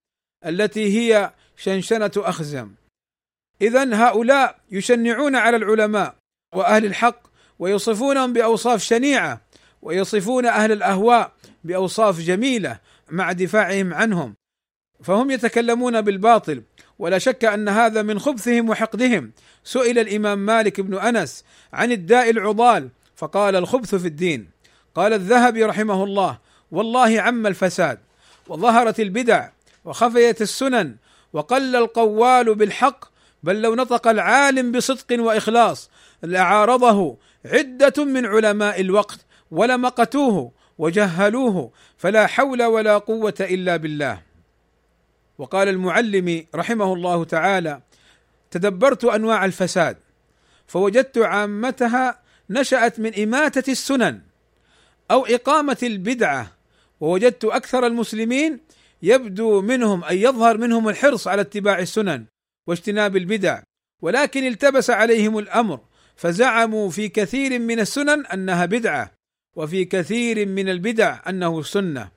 التي 0.46 0.98
هي 0.98 1.32
شنشنة 1.56 2.10
أخزم. 2.16 2.70
اذا 3.62 3.94
هؤلاء 3.94 4.58
يشنعون 4.70 5.36
على 5.36 5.56
العلماء. 5.56 6.14
وأهل 6.54 6.84
الحق 6.84 7.20
ويصفونهم 7.58 8.32
بأوصاف 8.32 8.82
شنيعة 8.82 9.40
ويصفون 9.82 10.46
أهل 10.46 10.72
الأهواء 10.72 11.32
بأوصاف 11.64 12.20
جميلة 12.20 12.78
مع 13.10 13.32
دفاعهم 13.32 13.94
عنهم. 13.94 14.34
فهم 15.02 15.30
يتكلمون 15.30 16.00
بالباطل 16.00 16.62
ولا 16.98 17.18
شك 17.18 17.44
أن 17.44 17.68
هذا 17.68 18.02
من 18.02 18.18
خبثهم 18.18 18.68
وحقدهم. 18.70 19.32
سئل 19.64 19.98
الإمام 19.98 20.38
مالك 20.38 20.80
بن 20.80 20.98
أنس 20.98 21.44
عن 21.72 21.92
الداء 21.92 22.30
العضال 22.30 22.88
فقال 23.16 23.56
الخبث 23.56 23.94
في 23.94 24.06
الدين. 24.06 24.50
قال 24.94 25.12
الذهبي 25.12 25.64
رحمه 25.64 26.04
الله 26.04 26.38
والله 26.70 27.20
عم 27.20 27.46
الفساد 27.46 27.98
وظهرت 28.48 29.00
البدع 29.00 29.48
وخفيت 29.84 30.42
السنن 30.42 30.96
وقل 31.32 31.76
القوال 31.76 32.54
بالحق 32.54 33.04
بل 33.42 33.62
لو 33.62 33.74
نطق 33.74 34.08
العالم 34.08 34.72
بصدق 34.72 35.22
وإخلاص 35.22 35.90
لعارضه 36.22 37.16
عدة 37.44 38.04
من 38.04 38.26
علماء 38.26 38.80
الوقت 38.80 39.18
ولمقتوه 39.50 40.52
وجهلوه 40.78 41.72
فلا 41.96 42.26
حول 42.26 42.62
ولا 42.62 42.98
قوة 42.98 43.34
إلا 43.40 43.76
بالله. 43.76 44.22
وقال 45.38 45.68
المعلم 45.68 46.46
رحمه 46.54 46.92
الله 46.92 47.24
تعالى 47.24 47.80
تدبرت 48.50 49.04
أنواع 49.04 49.44
الفساد 49.44 49.96
فوجدت 50.66 51.18
عامتها 51.18 52.20
نشأت 52.50 53.00
من 53.00 53.22
إماتة 53.22 53.70
السنن 53.70 54.20
أو 55.10 55.26
إقامة 55.26 55.76
البدعة 55.82 56.52
ووجدت 57.00 57.44
أكثر 57.44 57.86
المسلمين 57.86 58.60
يبدو 59.02 59.60
منهم 59.60 60.04
ان 60.04 60.16
يظهر 60.16 60.58
منهم 60.58 60.88
الحرص 60.88 61.28
على 61.28 61.40
اتباع 61.40 61.78
السنن 61.78 62.24
واجتناب 62.68 63.16
البدع 63.16 63.62
ولكن 64.02 64.46
التبس 64.46 64.90
عليهم 64.90 65.38
الأمر 65.38 65.80
فزعموا 66.16 66.90
في 66.90 67.08
كثير 67.08 67.58
من 67.58 67.80
السنن 67.80 68.26
أنها 68.26 68.66
بدعة 68.66 69.10
وفي 69.56 69.84
كثير 69.84 70.46
من 70.46 70.68
البدع 70.68 71.20
أنه 71.28 71.62
سنة. 71.62 72.08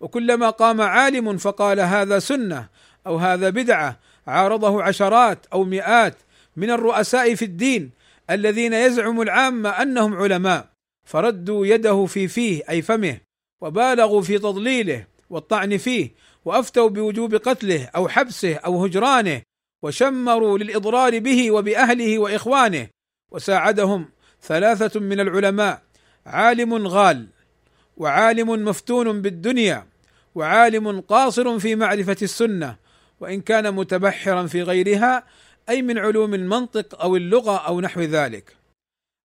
وكلما 0.00 0.50
قام 0.50 0.80
عالم 0.80 1.36
فقال 1.36 1.80
هذا 1.80 2.18
سنة 2.18 2.68
أو 3.06 3.16
هذا 3.16 3.50
بدعة 3.50 3.98
عارضه 4.26 4.82
عشرات 4.82 5.46
أو 5.52 5.64
مئات 5.64 6.14
من 6.56 6.70
الرؤساء 6.70 7.34
في 7.34 7.44
الدين 7.44 7.90
الذين 8.30 8.72
يزعم 8.72 9.20
العامه 9.20 9.70
أنهم 9.70 10.14
علماء 10.14 10.68
فردوا 11.04 11.66
يده 11.66 12.06
في 12.06 12.28
فيه 12.28 12.62
أي 12.70 12.82
فمه 12.82 13.20
وبالغوا 13.60 14.22
في 14.22 14.38
تضليله 14.38 15.06
والطعن 15.30 15.76
فيه 15.76 16.10
وأفتوا 16.44 16.88
بوجوب 16.88 17.34
قتله 17.34 17.90
أو 17.96 18.08
حبسه 18.08 18.54
أو 18.54 18.84
هجرانه 18.84 19.42
وشمروا 19.82 20.58
للإضرار 20.58 21.18
به 21.18 21.50
وبأهله 21.50 22.18
وإخوانه 22.18 22.88
وساعدهم 23.30 24.08
ثلاثة 24.42 25.00
من 25.00 25.20
العلماء 25.20 25.82
عالم 26.26 26.86
غال 26.86 27.26
وعالم 27.96 28.64
مفتون 28.64 29.22
بالدنيا 29.22 29.86
وعالم 30.34 31.00
قاصر 31.00 31.58
في 31.58 31.74
معرفة 31.74 32.16
السنة 32.22 32.76
وإن 33.20 33.40
كان 33.40 33.74
متبحرا 33.74 34.46
في 34.46 34.62
غيرها 34.62 35.24
أي 35.68 35.82
من 35.82 35.98
علوم 35.98 36.34
المنطق 36.34 37.02
أو 37.02 37.16
اللغة 37.16 37.56
أو 37.56 37.80
نحو 37.80 38.00
ذلك. 38.00 38.56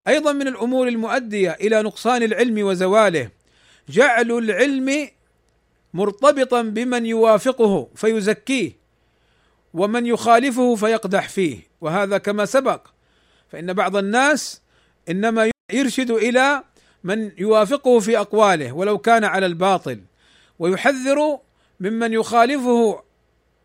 أيضا 0.08 0.32
من 0.32 0.48
الأمور 0.48 0.88
المؤدية 0.88 1.50
إلى 1.50 1.82
نقصان 1.82 2.22
العلم 2.22 2.66
وزواله 2.66 3.30
جعل 3.88 4.32
العلم 4.32 5.08
مرتبطا 5.94 6.62
بمن 6.62 7.06
يوافقه 7.06 7.88
فيزكيه 7.94 8.83
ومن 9.74 10.06
يخالفه 10.06 10.74
فيقدح 10.74 11.28
فيه 11.28 11.58
وهذا 11.80 12.18
كما 12.18 12.44
سبق. 12.44 12.86
فإن 13.52 13.72
بعض 13.72 13.96
الناس 13.96 14.60
إنما 15.10 15.50
يرشد 15.72 16.10
إلى 16.10 16.62
من 17.04 17.32
يوافقه 17.38 18.00
في 18.00 18.18
أقواله 18.18 18.72
ولو 18.72 18.98
كان 18.98 19.24
على 19.24 19.46
الباطل 19.46 20.00
ويحذر 20.58 21.38
ممن 21.80 22.12
يخالفه 22.12 23.02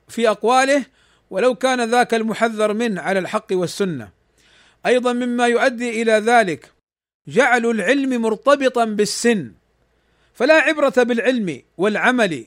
في 0.08 0.30
أقواله 0.30 0.86
ولو 1.30 1.56
كان 1.56 1.90
ذاك 1.90 2.14
المحذر 2.14 2.74
منه 2.74 3.02
على 3.02 3.20
الحق 3.20 3.48
والسنة. 3.52 4.10
أيضا 4.86 5.14
مما 5.14 5.48
يؤدي 5.48 6.02
إلى 6.02 6.12
ذلك 6.12 6.72
جعل 7.28 7.66
العلم 7.66 8.22
مرتبطا 8.22 8.86
بالسن 8.86 9.52
فلا 10.34 10.54
عبرة 10.54 11.04
بالعلم 11.04 11.62
والعمل 11.78 12.46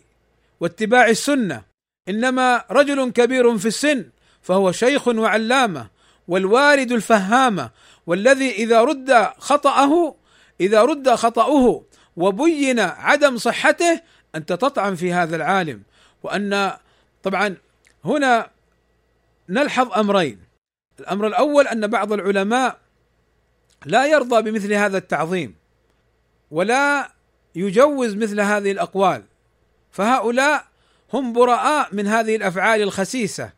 واتباع 0.60 1.08
السنة. 1.08 1.71
إنما 2.08 2.64
رجل 2.70 3.10
كبير 3.10 3.58
في 3.58 3.68
السن 3.68 4.04
فهو 4.42 4.72
شيخ 4.72 5.08
وعلامة 5.08 5.86
والوارد 6.28 6.92
الفهامة 6.92 7.70
والذي 8.06 8.50
إذا 8.50 8.82
رد 8.82 9.12
خطأه 9.38 10.14
إذا 10.60 10.82
رد 10.82 11.10
خطأه 11.10 11.82
وبين 12.16 12.80
عدم 12.80 13.38
صحته 13.38 14.00
أنت 14.34 14.52
تطعن 14.52 14.94
في 14.94 15.12
هذا 15.12 15.36
العالم. 15.36 15.82
وأن 16.22 16.72
طبعا 17.22 17.56
هنا 18.04 18.50
نلحظ 19.48 19.92
أمرين. 19.92 20.38
الأمر 21.00 21.26
الأول 21.26 21.68
أن 21.68 21.86
بعض 21.86 22.12
العلماء 22.12 22.78
لا 23.86 24.06
يرضى 24.06 24.50
بمثل 24.50 24.72
هذا 24.72 24.98
التعظيم 24.98 25.54
ولا 26.50 27.10
يجوز 27.54 28.14
مثل 28.14 28.40
هذه 28.40 28.72
الأقوال. 28.72 29.22
فهؤلاء 29.90 30.71
هم 31.12 31.32
براء 31.32 31.88
من 31.92 32.06
هذه 32.06 32.36
الأفعال 32.36 32.82
الخسيسة. 32.82 33.52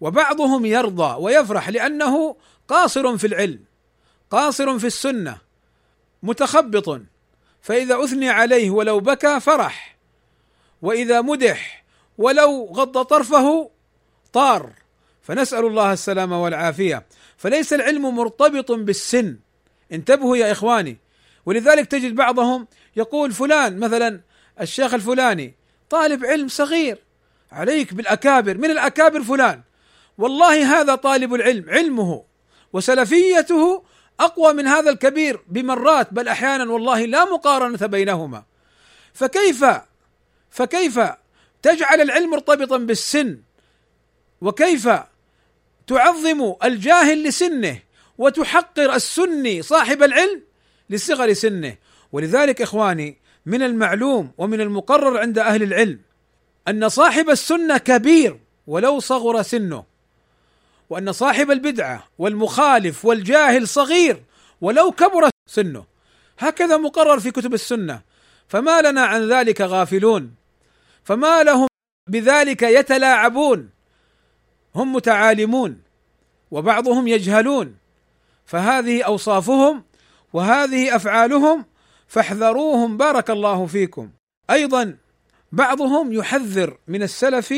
وبعضهم 0.00 0.66
يرضى 0.66 1.22
ويفرح 1.22 1.68
لأنه 1.68 2.36
قاصر 2.68 3.18
في 3.18 3.26
العلم 3.26 3.60
قاصر 4.30 4.78
في 4.78 4.86
السنة 4.86 5.38
متخبط. 6.22 7.02
فإذا 7.62 8.04
أثني 8.04 8.28
عليه 8.28 8.70
ولو 8.70 9.00
بكى 9.00 9.40
فرح 9.40 9.96
وإذا 10.82 11.20
مدح 11.20 11.84
ولو 12.18 12.64
غض 12.64 13.02
طرفه 13.02 13.70
طار. 14.32 14.72
فنسأل 15.22 15.66
الله 15.66 15.92
السلامة 15.92 16.42
والعافية. 16.42 17.06
فليس 17.36 17.72
العلم 17.72 18.16
مرتبط 18.16 18.72
بالسن. 18.72 19.38
انتبهوا 19.92 20.36
يا 20.36 20.52
إخواني. 20.52 20.98
ولذلك 21.46 21.86
تجد 21.86 22.14
بعضهم 22.14 22.66
يقول 22.96 23.32
فلان 23.32 23.78
مثلا 23.78 24.20
الشيخ 24.60 24.94
الفلاني 24.94 25.54
طالب 25.90 26.24
علم 26.24 26.48
صغير. 26.48 26.98
عليك 27.52 27.94
بالأكابر 27.94 28.58
من 28.58 28.70
الأكابر 28.70 29.22
فلان. 29.22 29.62
والله 30.18 30.80
هذا 30.80 30.94
طالب 30.94 31.34
العلم 31.34 31.70
علمه 31.70 32.24
وسلفيته 32.72 33.82
أقوى 34.20 34.52
من 34.52 34.66
هذا 34.66 34.90
الكبير 34.90 35.40
بمرات 35.48 36.12
بل 36.12 36.28
أحيانا 36.28 36.72
والله 36.72 37.04
لا 37.04 37.24
مقارنة 37.24 37.86
بينهما. 37.86 38.44
فكيف 39.14 39.64
فكيف 40.50 41.00
تجعل 41.62 42.00
العلم 42.00 42.30
مرتبطا 42.30 42.76
بالسن؟ 42.78 43.38
وكيف 44.40 44.88
تعظم 45.86 46.54
الجاهل 46.64 47.22
لسنه 47.24 47.78
وتحقر 48.18 48.94
السني 48.94 49.62
صاحب 49.62 50.02
العلم 50.02 50.42
لصغر 50.90 51.32
سنه؟ 51.32 51.76
ولذلك 52.12 52.62
إخواني 52.62 53.18
من 53.46 53.62
المعلوم 53.62 54.32
ومن 54.38 54.60
المقرر 54.60 55.18
عند 55.18 55.38
أهل 55.38 55.62
العلم 55.62 56.00
أن 56.68 56.88
صاحب 56.88 57.30
السنة 57.30 57.78
كبير 57.78 58.40
ولو 58.66 59.00
صغر 59.00 59.42
سنه 59.42 59.84
وأن 60.90 61.12
صاحب 61.12 61.50
البدعة 61.50 62.08
والمخالف 62.18 63.04
والجاهل 63.04 63.68
صغير 63.68 64.22
ولو 64.60 64.92
كبر 64.92 65.30
سنه. 65.50 65.84
هكذا 66.38 66.76
مقرر 66.76 67.20
في 67.20 67.30
كتب 67.30 67.54
السنة. 67.54 68.00
فما 68.48 68.82
لنا 68.82 69.04
عن 69.04 69.28
ذلك 69.28 69.60
غافلون. 69.60 70.34
فما 71.04 71.42
لهم 71.42 71.68
بذلك 72.08 72.62
يتلاعبون. 72.62 73.70
هم 74.74 74.92
متعالمون 74.92 75.82
وبعضهم 76.50 77.08
يجهلون. 77.08 77.76
فهذه 78.46 79.02
أوصافهم 79.02 79.84
وهذه 80.32 80.96
أفعالهم 80.96 81.64
فاحذروهم 82.08 82.96
بارك 82.96 83.30
الله 83.30 83.66
فيكم. 83.66 84.10
أيضا 84.50 84.96
بعضهم 85.52 86.12
يحذر 86.12 86.78
من 86.88 87.02
السلف 87.02 87.54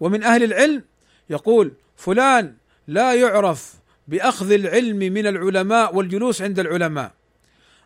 ومن 0.00 0.22
أهل 0.22 0.42
العلم 0.42 0.82
يقول 1.30 1.72
فلان 1.96 2.54
لا 2.86 3.14
يعرف 3.14 3.74
بأخذ 4.08 4.52
العلم 4.52 4.98
من 4.98 5.26
العلماء 5.26 5.96
والجلوس 5.96 6.42
عند 6.42 6.58
العلماء. 6.58 7.12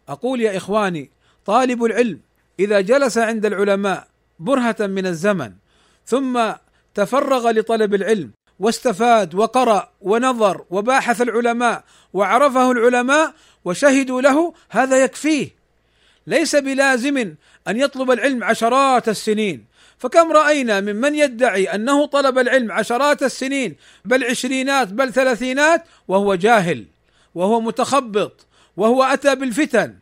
أقول 0.08 0.40
يا 0.40 0.56
إخواني 0.56 1.10
طالب 1.46 1.84
العلم 1.84 2.20
إذا 2.60 2.80
جلس 2.80 3.18
عند 3.18 3.46
العلماء 3.46 4.08
برهة 4.38 4.76
من 4.80 5.06
الزمن 5.06 5.52
ثم 6.06 6.52
تفرغ 6.94 7.50
لطلب 7.50 7.94
العلم 7.94 8.30
واستفاد 8.58 9.34
وقرأ 9.34 9.92
ونظر 10.00 10.64
وباحث 10.70 11.22
العلماء 11.22 11.84
وعرفه 12.12 12.70
العلماء 12.70 13.34
وشهدوا 13.64 14.20
له 14.22 14.54
هذا 14.70 15.04
يكفيه. 15.04 15.59
ليس 16.26 16.56
بلازم 16.56 17.18
أن 17.68 17.76
يطلب 17.76 18.10
العلم 18.10 18.44
عشرات 18.44 19.08
السنين. 19.08 19.64
فكم 19.98 20.32
رأينا 20.32 20.80
ممن 20.80 21.14
يدعي 21.14 21.74
أنه 21.74 22.06
طلب 22.06 22.38
العلم 22.38 22.72
عشرات 22.72 23.22
السنين 23.22 23.76
بل 24.04 24.24
عشرينات 24.24 24.88
بل 24.88 25.12
ثلاثينات 25.12 25.84
وهو 26.08 26.34
جاهل 26.34 26.84
وهو 27.34 27.60
متخبط 27.60 28.46
وهو 28.76 29.02
أتى 29.02 29.34
بالفتن. 29.34 29.94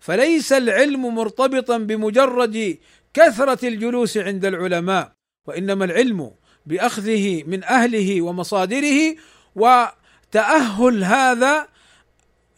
فليس 0.00 0.52
العلم 0.52 1.14
مرتبطا 1.14 1.78
بمجرد 1.78 2.78
كثرة 3.14 3.68
الجلوس 3.68 4.16
عند 4.16 4.44
العلماء 4.44 5.12
وإنما 5.46 5.84
العلم 5.84 6.30
بأخذه 6.66 7.42
من 7.46 7.64
أهله 7.64 8.22
ومصادره 8.22 9.16
وتأهل 9.54 11.04
هذا 11.04 11.68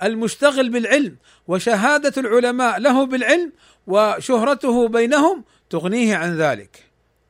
المشتغل 0.03 0.71
بالعلم 0.71 1.17
وشهادة 1.49 2.13
العلماء 2.23 2.79
له 2.79 3.07
بالعلم 3.07 3.53
وشهرته 3.87 4.89
بينهم 4.89 5.45
تغنيه 5.71 6.17
عن 6.17 6.37
ذلك. 6.37 6.85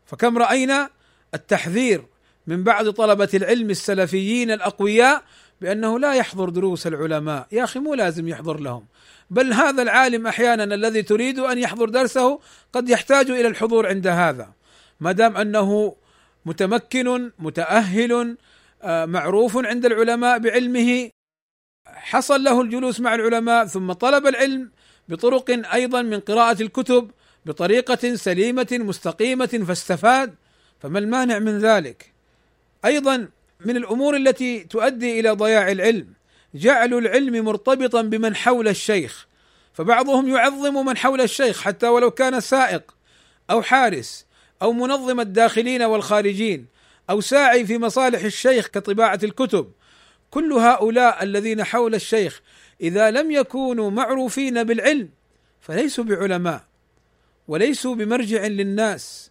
فكم 0.07 0.39
رأينا 0.39 0.91
التحذير 1.35 2.05
من 2.47 2.65
بعض 2.65 2.91
طلبة 2.91 3.29
العلم 3.35 3.71
السلفيين 3.71 4.51
الأقوياء 4.51 5.23
بأنه 5.61 5.99
لا 5.99 6.15
يحضر 6.15 6.49
دروس 6.49 6.87
العلماء. 6.87 7.47
يا 7.53 7.65
أخي 7.65 7.79
مو 7.79 7.95
لازم 7.95 8.29
يحضر 8.29 8.61
لهم. 8.61 8.85
بل 9.31 9.53
هذا 9.53 9.83
العالم 9.83 10.27
أحيانا 10.27 10.65
الذي 10.65 11.03
تريد 11.03 11.39
أن 11.39 11.59
يحضر 11.59 11.89
درسه 11.89 12.41
قد 12.73 12.89
يحتاج 12.89 13.31
إلى 13.31 13.49
الحضور 13.49 13.87
عند 13.87 14.07
هذا. 14.07 14.53
ما 15.01 15.13
دام 15.13 15.37
أنه 15.37 15.97
متمكن 16.47 17.33
متأهل 17.39 18.37
آه، 18.83 19.05
معروف 19.05 19.57
عند 19.57 19.87
العلماء 19.87 20.39
بعلمه 20.39 21.11
حصل 22.07 22.45
له 22.45 22.61
الجلوس 22.61 23.01
مع 23.01 23.15
العلماء 23.15 23.67
ثم 23.67 23.93
طلب 23.93 24.27
العلم 24.27 24.71
بطرق 25.09 25.75
أيضا 25.75 26.03
من 26.03 26.21
قراءة 26.21 26.63
الكتب 26.63 27.11
بطريقة 27.47 28.15
سليمة 28.15 28.67
مستقيمة 28.73 29.65
فاستفاد 29.69 30.35
فما 30.81 30.99
المانع 30.99 31.39
من 31.39 31.59
ذلك؟ 31.59 32.13
أيضا 32.85 33.29
من 33.61 33.77
الأمور 33.77 34.17
التي 34.17 34.65
تؤدي 34.65 35.21
إلى 35.21 35.31
ضياع 35.31 35.71
العلم 35.71 36.07
جعل 36.55 36.95
العلم 36.95 37.45
مرتبطا 37.45 38.03
بمن 38.03 38.37
حول 38.37 38.69
الشيخ 38.69 39.27
فبعضهم 39.73 40.29
يعظم 40.29 40.87
من 40.87 40.97
حول 40.97 41.21
الشيخ 41.21 41.63
حتى 41.63 41.89
ولو 41.89 42.11
كان 42.11 42.41
سائق 42.41 42.95
أو 43.51 43.63
حارس 43.63 44.27
أو 44.63 44.73
منظم 44.73 45.21
الداخلين 45.21 45.83
والخارجين 45.83 46.67
أو 47.11 47.21
ساعي 47.21 47.67
في 47.67 47.79
مصالح 47.79 48.25
الشيخ 48.25 48.67
كطباعة 48.67 49.21
الكتب. 49.23 49.73
كل 50.31 50.53
هؤلاء 50.53 51.23
الذين 51.23 51.65
حول 51.65 51.95
الشيخ 51.95 52.43
إذا 52.81 53.11
لم 53.11 53.31
يكونوا 53.31 53.91
معروفين 53.91 54.65
بالعلم 54.65 55.09
فليسوا 55.61 56.05
بعلماء 56.05 56.65
وليسوا 57.49 57.95
بمرجع 57.95 58.47
للناس 58.47 59.31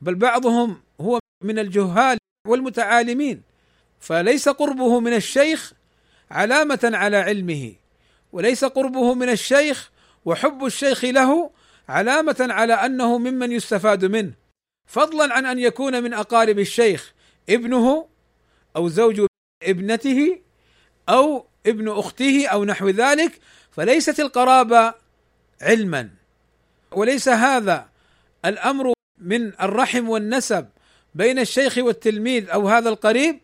بل 0.00 0.14
بعضهم 0.14 0.82
هو 1.00 1.18
من 1.44 1.58
الجهال 1.58 2.18
والمتعالمين 2.46 3.42
فليس 4.00 4.48
قربه 4.48 5.00
من 5.00 5.12
الشيخ 5.12 5.72
علامة 6.30 6.90
على 6.94 7.16
علمه 7.16 7.72
وليس 8.32 8.64
قربه 8.64 9.14
من 9.14 9.28
الشيخ 9.28 9.90
وحب 10.24 10.64
الشيخ 10.64 11.04
له 11.04 11.50
علامة 11.88 12.36
على 12.40 12.74
أنه 12.74 13.18
ممن 13.18 13.52
يستفاد 13.52 14.04
منه. 14.04 14.32
فضلا 14.86 15.34
عن 15.34 15.46
أن 15.46 15.58
يكون 15.58 16.02
من 16.02 16.14
أقارب 16.14 16.58
الشيخ 16.58 17.12
ابنه 17.48 18.08
أو 18.76 18.88
زوج 18.88 19.27
ابنته 19.62 20.40
أو 21.08 21.46
ابن 21.66 21.88
أخته 21.88 22.46
أو 22.46 22.64
نحو 22.64 22.88
ذلك 22.88 23.40
فليست 23.70 24.20
القرابة 24.20 24.94
علما. 25.62 26.10
وليس 26.92 27.28
هذا 27.28 27.88
الأمر 28.44 28.92
من 29.18 29.52
الرحم 29.60 30.08
والنسب 30.08 30.68
بين 31.14 31.38
الشيخ 31.38 31.78
والتلميذ 31.78 32.50
أو 32.50 32.68
هذا 32.68 32.88
القريب 32.88 33.38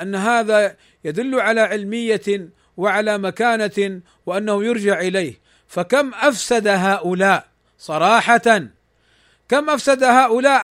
أن 0.00 0.14
هذا 0.14 0.76
يدل 1.04 1.40
على 1.40 1.60
علمية 1.60 2.48
وعلى 2.76 3.18
مكانة 3.18 4.00
وأنه 4.26 4.64
يرجع 4.64 5.00
إليه. 5.00 5.40
فكم 5.68 6.14
أفسد 6.14 6.66
هؤلاء 6.68 7.48
صراحة؟ 7.78 8.60
كم 9.48 9.70
أفسد 9.70 10.04
هؤلاء 10.04 10.62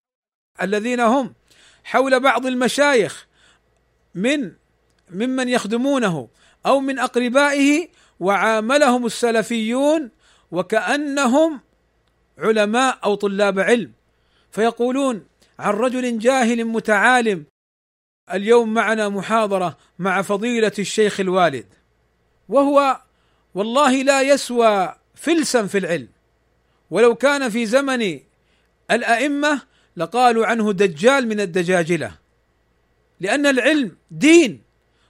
الذين 0.61 0.99
هم 0.99 1.33
حول 1.83 2.19
بعض 2.19 2.45
المشايخ 2.45 3.27
من 4.15 4.51
ممن 5.11 5.49
يخدمونه 5.49 6.27
أو 6.65 6.79
من 6.79 6.99
أقربائه 6.99 7.87
وعاملهم 8.19 9.05
السلفيون 9.05 10.09
وكأنهم 10.51 11.59
علماء 12.37 12.99
أو 13.03 13.15
طلاب 13.15 13.59
علم. 13.59 13.91
فيقولون 14.51 15.25
عن 15.59 15.73
رجل 15.73 16.19
جاهل 16.19 16.65
متعالم 16.65 17.45
اليوم 18.33 18.73
معنا 18.73 19.09
محاضرة 19.09 19.77
مع 19.99 20.21
فضيلة 20.21 20.71
الشيخ 20.79 21.19
الوالد 21.19 21.65
وهو 22.49 23.01
والله 23.55 24.03
لا 24.03 24.21
يسوى 24.21 24.95
فلسا 25.15 25.67
في 25.67 25.77
العلم 25.77 26.07
ولو 26.91 27.15
كان 27.15 27.49
في 27.49 27.65
زمن 27.65 28.19
الأئمة 28.91 29.61
لقالوا 29.97 30.45
عنه 30.45 30.73
دجال 30.73 31.27
من 31.27 31.39
الدجاجلة 31.39 32.11
لأن 33.19 33.45
العلم 33.45 33.97
دين. 34.11 34.68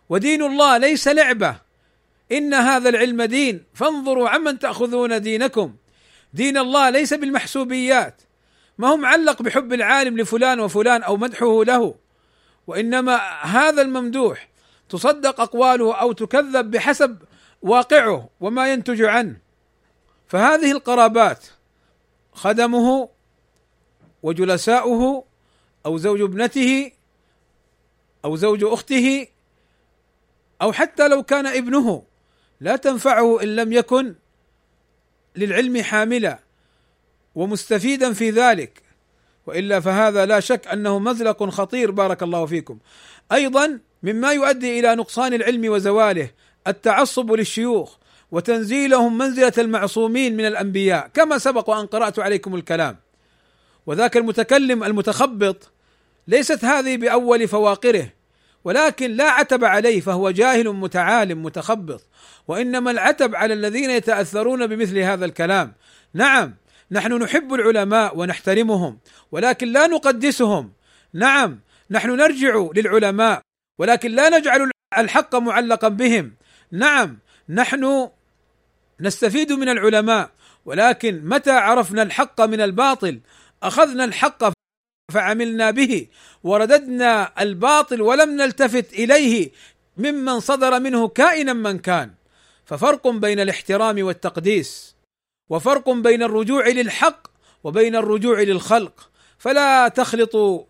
ودين 0.10 0.44
الله 0.44 0.78
ليس 0.78 1.08
لعبة. 1.08 1.56
إن 2.32 2.54
هذا 2.54 2.90
العلم 2.90 3.22
دين. 3.22 3.64
فانظروا 3.74 4.30
عمن 4.30 4.60
تأخذون 4.60 5.22
دينكم. 5.22 5.76
دين 6.34 6.58
الله 6.58 6.90
ليس 6.90 7.14
بالمحسوبيات. 7.14 8.22
ما 8.78 8.88
هو 8.88 8.98
معلق 8.98 9.42
بحب 9.42 9.74
العالم 9.74 10.18
لفلان 10.18 10.60
وفلان 10.60 11.04
أو 11.04 11.18
مدحه 11.18 11.64
له. 11.64 11.96
وإنما 12.68 13.16
هذا 13.42 13.82
الممدوح. 13.82 14.50
تصدق 14.90 15.42
أقواله 15.42 15.96
أو 15.96 16.12
تكذب 16.12 16.72
بحسب 16.72 17.18
واقعه 17.62 18.30
وما 18.40 18.74
ينتج 18.74 19.02
عنه. 19.02 19.36
فهذه 20.28 20.72
القرابات 20.72 21.46
خدمه 22.34 23.10
وجلساؤه 24.24 25.26
أو 25.86 25.98
زوج 25.98 26.22
ابنته 26.22 26.92
أو 28.26 28.36
زوج 28.36 28.64
أخته 28.64 29.28
أو 30.62 30.72
حتى 30.72 31.08
لو 31.08 31.24
كان 31.24 31.48
ابنه 31.48 32.04
لا 32.62 32.76
تنفعه 32.76 33.44
إن 33.44 33.56
لم 33.56 33.74
يكن 33.74 34.16
للعلم 35.36 35.82
حاملا 35.82 36.40
ومستفيدا 37.36 38.14
في 38.14 38.30
ذلك. 38.30 38.82
وإلا 39.48 39.80
فهذا 39.80 40.26
لا 40.26 40.40
شك 40.40 40.68
أنه 40.68 41.00
مزلق 41.00 41.50
خطير 41.50 41.92
بارك 41.92 42.24
الله 42.24 42.46
فيكم. 42.46 42.80
أيضا 43.32 43.80
مما 44.04 44.32
يؤدي 44.32 44.80
إلى 44.80 44.96
نقصان 44.96 45.34
العلم 45.34 45.72
وزواله 45.72 46.30
التعصب 46.68 47.32
للشيوخ 47.32 47.98
وتنزيلهم 48.32 49.18
منزلة 49.18 49.54
المعصومين 49.58 50.38
من 50.38 50.46
الأنبياء 50.46 51.08
كما 51.14 51.38
سبق 51.38 51.70
وان 51.70 51.86
قرأت 51.86 52.20
عليكم 52.20 52.56
الكلام. 52.56 52.98
وذاك 53.86 54.18
المتكلم 54.18 54.84
المتخبط 54.84 55.72
ليست 56.28 56.66
هذه 56.66 56.98
بأول 56.98 57.48
فواقره. 57.48 58.19
ولكن 58.64 59.12
لا 59.12 59.30
عتب 59.30 59.66
عليه 59.66 60.02
فهو 60.02 60.32
جاهل 60.32 60.70
متعالم 60.70 61.44
متخبط. 61.44 62.08
وإنما 62.48 62.92
العتب 62.92 63.36
على 63.36 63.54
الذين 63.54 63.90
يتأثرون 63.90 64.68
بمثل 64.68 64.98
هذا 64.98 65.26
الكلام. 65.26 65.74
نعم 66.14 66.56
نحن 66.92 67.14
نحب 67.14 67.54
العلماء 67.54 68.18
ونحترمهم 68.18 69.00
ولكن 69.32 69.68
لا 69.68 69.88
نقدسهم. 69.88 70.74
نعم 71.14 71.60
نحن 71.92 72.10
نرجع 72.10 72.68
للعلماء 72.76 73.42
ولكن 73.80 74.12
لا 74.12 74.38
نجعل 74.38 74.72
الحق 74.98 75.36
معلقا 75.36 75.88
بهم. 75.88 76.34
نعم 76.72 77.20
نحن 77.50 78.10
نستفيد 79.02 79.52
من 79.52 79.70
العلماء 79.70 80.30
ولكن 80.66 81.26
متى 81.26 81.52
عرفنا 81.52 82.02
الحق 82.02 82.42
من 82.42 82.62
الباطل؟ 82.62 83.20
أخذنا 83.64 84.04
الحق 84.04 84.59
فعملنا 85.10 85.72
به 85.72 86.08
ورددنا 86.44 87.42
الباطل 87.42 88.02
ولم 88.02 88.30
نلتفت 88.30 88.94
إليه 88.94 89.52
ممن 89.98 90.40
صدر 90.40 90.80
منه 90.80 91.08
كائنا 91.08 91.54
من 91.54 91.80
كان. 91.80 92.12
ففرق 92.66 93.08
بين 93.08 93.40
الاحترام 93.40 94.04
والتقديس 94.04 94.96
وفرق 95.50 95.90
بين 95.90 96.24
الرجوع 96.24 96.68
للحق 96.68 97.28
وبين 97.64 97.96
الرجوع 97.96 98.42
للخلق. 98.42 99.10
فلا 99.38 99.88
تخلطوا 99.88 100.64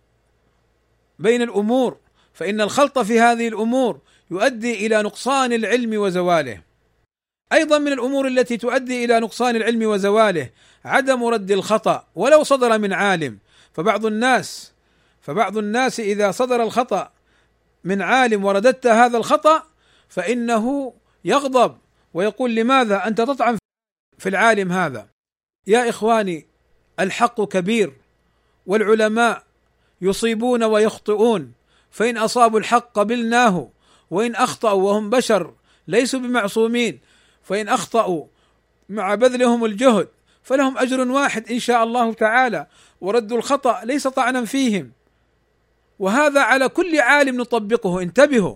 بين 1.19 1.41
الأمور 1.41 1.97
فإن 2.33 2.61
الخلط 2.61 2.99
في 2.99 3.19
هذه 3.19 3.47
الأمور 3.47 3.99
يؤدي 4.31 4.85
إلى 4.85 5.01
نقصان 5.01 5.53
العلم 5.53 6.01
وزواله. 6.01 6.61
أيضا 7.53 7.77
من 7.77 7.91
الأمور 7.91 8.27
التي 8.27 8.57
تؤدي 8.57 9.05
إلى 9.05 9.19
نقصان 9.19 9.55
العلم 9.55 9.83
وزواله 9.83 10.49
عدم 10.85 11.23
رد 11.23 11.51
الخطأ 11.51 12.07
ولو 12.15 12.43
صدر 12.43 12.77
من 12.77 12.93
عالم. 12.93 13.37
فبعض 13.73 14.05
الناس 14.05 14.73
فبعض 15.21 15.57
الناس 15.57 15.99
إذا 15.99 16.31
صدر 16.31 16.63
الخطأ 16.63 17.11
من 17.83 18.01
عالم 18.01 18.45
ورددت 18.45 18.87
هذا 18.87 19.17
الخطأ 19.17 19.63
فإنه 20.09 20.93
يغضب 21.25 21.77
ويقول 22.13 22.55
لماذا 22.55 23.07
أنت 23.07 23.21
تطعن 23.21 23.57
في 24.17 24.29
العالم 24.29 24.71
هذا؟ 24.71 25.07
يا 25.67 25.89
إخواني 25.89 26.47
الحق 26.99 27.41
كبير 27.41 27.93
والعلماء 28.65 29.43
يصيبون 30.01 30.63
ويخطئون 30.63 31.51
فإن 31.91 32.17
أصابوا 32.17 32.59
الحق 32.59 32.91
قبلناه 32.93 33.69
وإن 34.11 34.35
أخطأوا 34.35 34.83
وهم 34.83 35.09
بشر 35.09 35.53
ليسوا 35.87 36.19
بمعصومين 36.19 36.99
فإن 37.43 37.69
أخطأوا 37.69 38.25
مع 38.89 39.15
بذلهم 39.15 39.65
الجهد 39.65 40.07
فلهم 40.49 40.77
أجر 40.77 41.11
واحد 41.11 41.51
إن 41.51 41.59
شاء 41.59 41.83
الله 41.83 42.13
تعالى. 42.13 42.67
ورد 43.01 43.31
الخطأ 43.31 43.81
ليس 43.83 44.07
طعنا 44.07 44.45
فيهم. 44.45 44.91
وهذا 45.99 46.41
على 46.41 46.69
كل 46.69 46.99
عالم 46.99 47.41
نطبقه. 47.41 48.01
انتبهوا. 48.01 48.55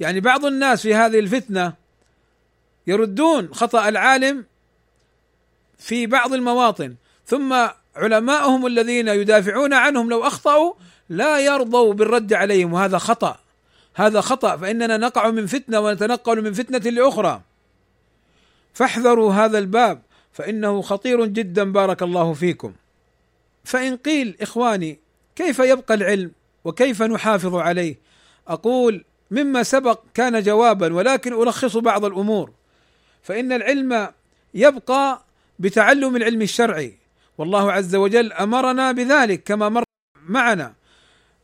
يعني 0.00 0.20
بعض 0.20 0.44
الناس 0.44 0.82
في 0.82 0.94
هذه 0.94 1.18
الفتنة 1.18 1.72
يردون 2.86 3.54
خطأ 3.54 3.88
العالم 3.88 4.44
في 5.78 6.06
بعض 6.06 6.32
المواطن. 6.32 6.94
ثم 7.26 7.66
علماءهم 7.96 8.66
الذين 8.66 9.08
يدافعون 9.08 9.72
عنهم 9.72 10.10
لو 10.10 10.26
أخطأوا 10.26 10.72
لا 11.08 11.38
يرضوا 11.38 11.94
بالرد 11.94 12.32
عليهم. 12.32 12.72
وهذا 12.72 12.98
خطأ. 12.98 13.38
هذا 13.94 14.20
خطأ. 14.20 14.56
فإننا 14.56 14.96
نقع 14.96 15.30
من 15.30 15.46
فتنة 15.46 15.80
ونتنقل 15.80 16.42
من 16.42 16.52
فتنة 16.52 16.90
لأخرى. 16.90 17.40
فاحذروا 18.74 19.32
هذا 19.32 19.58
الباب. 19.58 20.02
فإنه 20.32 20.82
خطير 20.82 21.26
جدا 21.26 21.72
بارك 21.72 22.02
الله 22.02 22.32
فيكم. 22.32 22.72
فإن 23.64 23.96
قيل 23.96 24.36
إخواني 24.40 24.98
كيف 25.36 25.58
يبقى 25.58 25.94
العلم 25.94 26.30
وكيف 26.64 27.02
نحافظ 27.02 27.54
عليه؟ 27.54 27.98
أقول 28.48 29.04
مما 29.30 29.62
سبق 29.62 30.00
كان 30.14 30.42
جوابا 30.42 30.94
ولكن 30.94 31.42
ألخص 31.42 31.76
بعض 31.76 32.04
الأمور. 32.04 32.50
فإن 33.22 33.52
العلم 33.52 34.08
يبقى 34.54 35.24
بتعلم 35.58 36.16
العلم 36.16 36.42
الشرعي. 36.42 36.98
والله 37.38 37.72
عز 37.72 37.94
وجل 37.94 38.32
أمرنا 38.32 38.92
بذلك 38.92 39.42
كما 39.42 39.68
مر 39.68 39.84
معنا. 40.26 40.74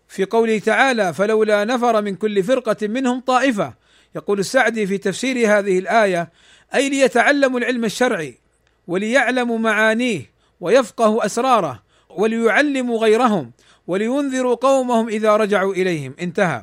في 0.09 0.24
قوله 0.24 0.59
تعالى 0.59 1.14
فلولا 1.14 1.64
نفر 1.64 2.03
من 2.03 2.16
كل 2.16 2.43
فرقة 2.43 2.86
منهم 2.89 3.20
طائفة. 3.20 3.74
يقول 4.16 4.39
السعدي 4.39 4.86
في 4.86 4.99
تفسير 4.99 5.59
هذه 5.59 5.78
الآية 5.78 6.30
أي 6.74 6.89
ليتعلموا 6.89 7.59
العلم 7.59 7.84
الشرعي؟ 7.84 8.39
وليعلموا 8.89 9.59
معانيه 9.59 10.30
ويفقهوا 10.61 11.26
أسراره 11.26 11.82
وليعلموا 12.11 12.99
غيرهم 12.99 13.53
ولينذروا 13.86 14.55
قومهم 14.55 15.09
إذا 15.09 15.36
رجعوا 15.36 15.74
إليهم. 15.74 16.14
انتهى. 16.20 16.62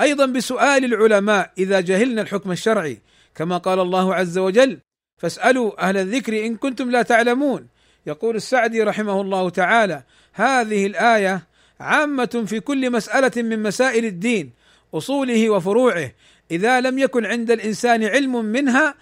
أيضا 0.00 0.26
بسؤال 0.26 0.84
العلماء 0.84 1.52
إذا 1.58 1.80
جهلنا 1.80 2.22
الحكم 2.22 2.52
الشرعي 2.52 3.00
كما 3.34 3.58
قال 3.58 3.80
الله 3.80 4.14
عز 4.14 4.38
وجل 4.38 4.78
فاسألوا 5.18 5.88
أهل 5.88 5.96
الذكر 5.96 6.46
إن 6.46 6.56
كنتم 6.56 6.90
لا 6.90 7.02
تعلمون 7.02 7.66
يقول 8.06 8.36
السعدي 8.36 8.82
رحمه 8.82 9.20
الله 9.20 9.50
تعالى 9.50 10.02
هذه 10.32 10.86
الآية 10.86 11.42
عامة 11.80 12.44
في 12.46 12.60
كل 12.60 12.90
مسألة 12.90 13.42
من 13.42 13.62
مسائل 13.62 14.04
الدين 14.04 14.52
أصوله 14.94 15.50
وفروعه. 15.50 16.12
إذا 16.50 16.80
لم 16.80 16.98
يكن 16.98 17.26
عند 17.26 17.50
الإنسان 17.50 18.04
علم 18.04 18.44
منها 18.44 18.94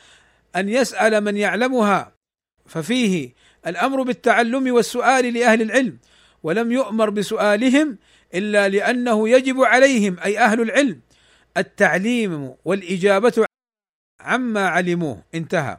أن 0.56 0.68
يسأل 0.68 1.20
من 1.20 1.36
يعلمها 1.36 2.13
ففيه 2.66 3.32
الأمر 3.66 4.02
بالتعلم 4.02 4.74
والسؤال 4.74 5.34
لأهل 5.34 5.62
العلم 5.62 5.98
ولم 6.42 6.72
يؤمر 6.72 7.10
بسؤالهم 7.10 7.98
إلا 8.34 8.68
لأنه 8.68 9.28
يجب 9.28 9.60
عليهم 9.60 10.16
أي 10.24 10.38
أهل 10.38 10.60
العلم 10.60 11.00
التعليم 11.56 12.54
والإجابة 12.64 13.46
عما 14.20 14.68
علموه. 14.68 15.22
انتهى. 15.34 15.78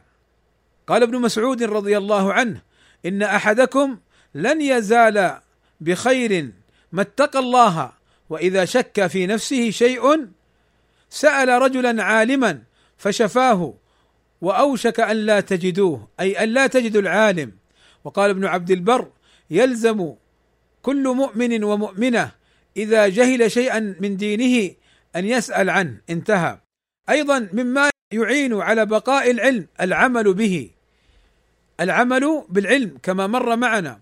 قال 0.86 1.02
ابن 1.02 1.20
مسعود 1.20 1.62
رضي 1.62 1.98
الله 1.98 2.32
عنه 2.32 2.62
إن 3.06 3.22
أحدكم 3.22 3.98
لن 4.34 4.60
يزال 4.60 5.40
بخير 5.80 6.50
ما 6.92 7.02
اتقى 7.02 7.38
الله 7.38 7.92
وإذا 8.30 8.64
شك 8.64 9.06
في 9.06 9.26
نفسه 9.26 9.70
شيء 9.70 10.26
سأل 11.10 11.48
رجلا 11.48 12.02
عالما 12.02 12.62
فشفاه 12.98 13.74
وأوشك 14.40 15.00
أن 15.00 15.16
لا 15.16 15.40
تجدوه 15.40 16.08
أي 16.20 16.42
أن 16.42 16.48
لا 16.48 16.66
تجدوا 16.66 17.00
العالم. 17.00 17.52
وقال 18.04 18.30
ابن 18.30 18.44
عبد 18.44 18.70
البر 18.70 19.08
يلزم 19.50 20.12
كل 20.82 21.08
مؤمن 21.08 21.64
ومؤمنة 21.64 22.30
إذا 22.76 23.08
جهل 23.08 23.50
شيئا 23.50 23.96
من 24.00 24.16
دينه 24.16 24.74
أن 25.16 25.24
يسأل 25.24 25.70
عنه 25.70 26.00
انتهى. 26.10 26.58
أيضا 27.10 27.48
مما 27.52 27.90
يعين 28.12 28.54
على 28.54 28.86
بقاء 28.86 29.30
العلم 29.30 29.66
العمل 29.80 30.34
به. 30.34 30.70
العمل 31.80 32.44
بالعلم 32.48 32.98
كما 33.02 33.26
مر 33.26 33.56
معنا. 33.56 34.00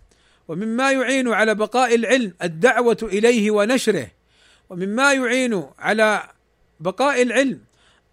ومما 0.49 0.93
يعين 0.93 1.32
على 1.32 1.55
بقاء 1.55 1.95
العلم 1.95 2.35
الدعوة 2.43 2.99
إليه 3.03 3.51
ونشره. 3.51 4.11
ومما 4.70 5.12
يعين 5.12 5.64
على 5.78 6.22
بقاء 6.80 7.22
العلم 7.22 7.61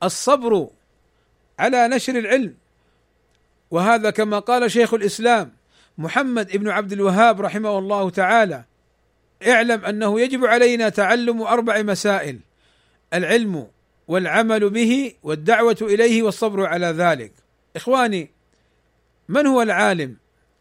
الصبر 0.04 0.70
على 1.62 1.88
نشر 1.88 2.16
العلم. 2.18 2.54
وهذا 3.72 4.10
كما 4.10 4.40
قال 4.40 4.72
شيخ 4.72 4.94
الإسلام 4.94 5.52
محمد 5.98 6.58
بن 6.58 6.70
عبد 6.70 6.92
الوهاب 6.92 7.42
رحمه 7.42 7.80
الله 7.80 8.10
تعالى 8.10 8.64
اعلم 9.48 9.86
أنه 9.86 10.20
يجب 10.20 10.46
علينا 10.46 10.90
تعلم 10.90 11.42
أربع 11.42 11.82
مسائل 11.82 12.40
العلم 13.14 13.68
والعمل 14.08 14.70
به 14.70 15.14
والدعوة 15.24 15.78
إليه 15.82 16.24
والصبر 16.24 16.66
على 16.66 16.88
ذلك. 16.88 17.32
إخواني 17.76 18.30
من 19.30 19.48
هو 19.48 19.62
العالم؟ 19.62 20.18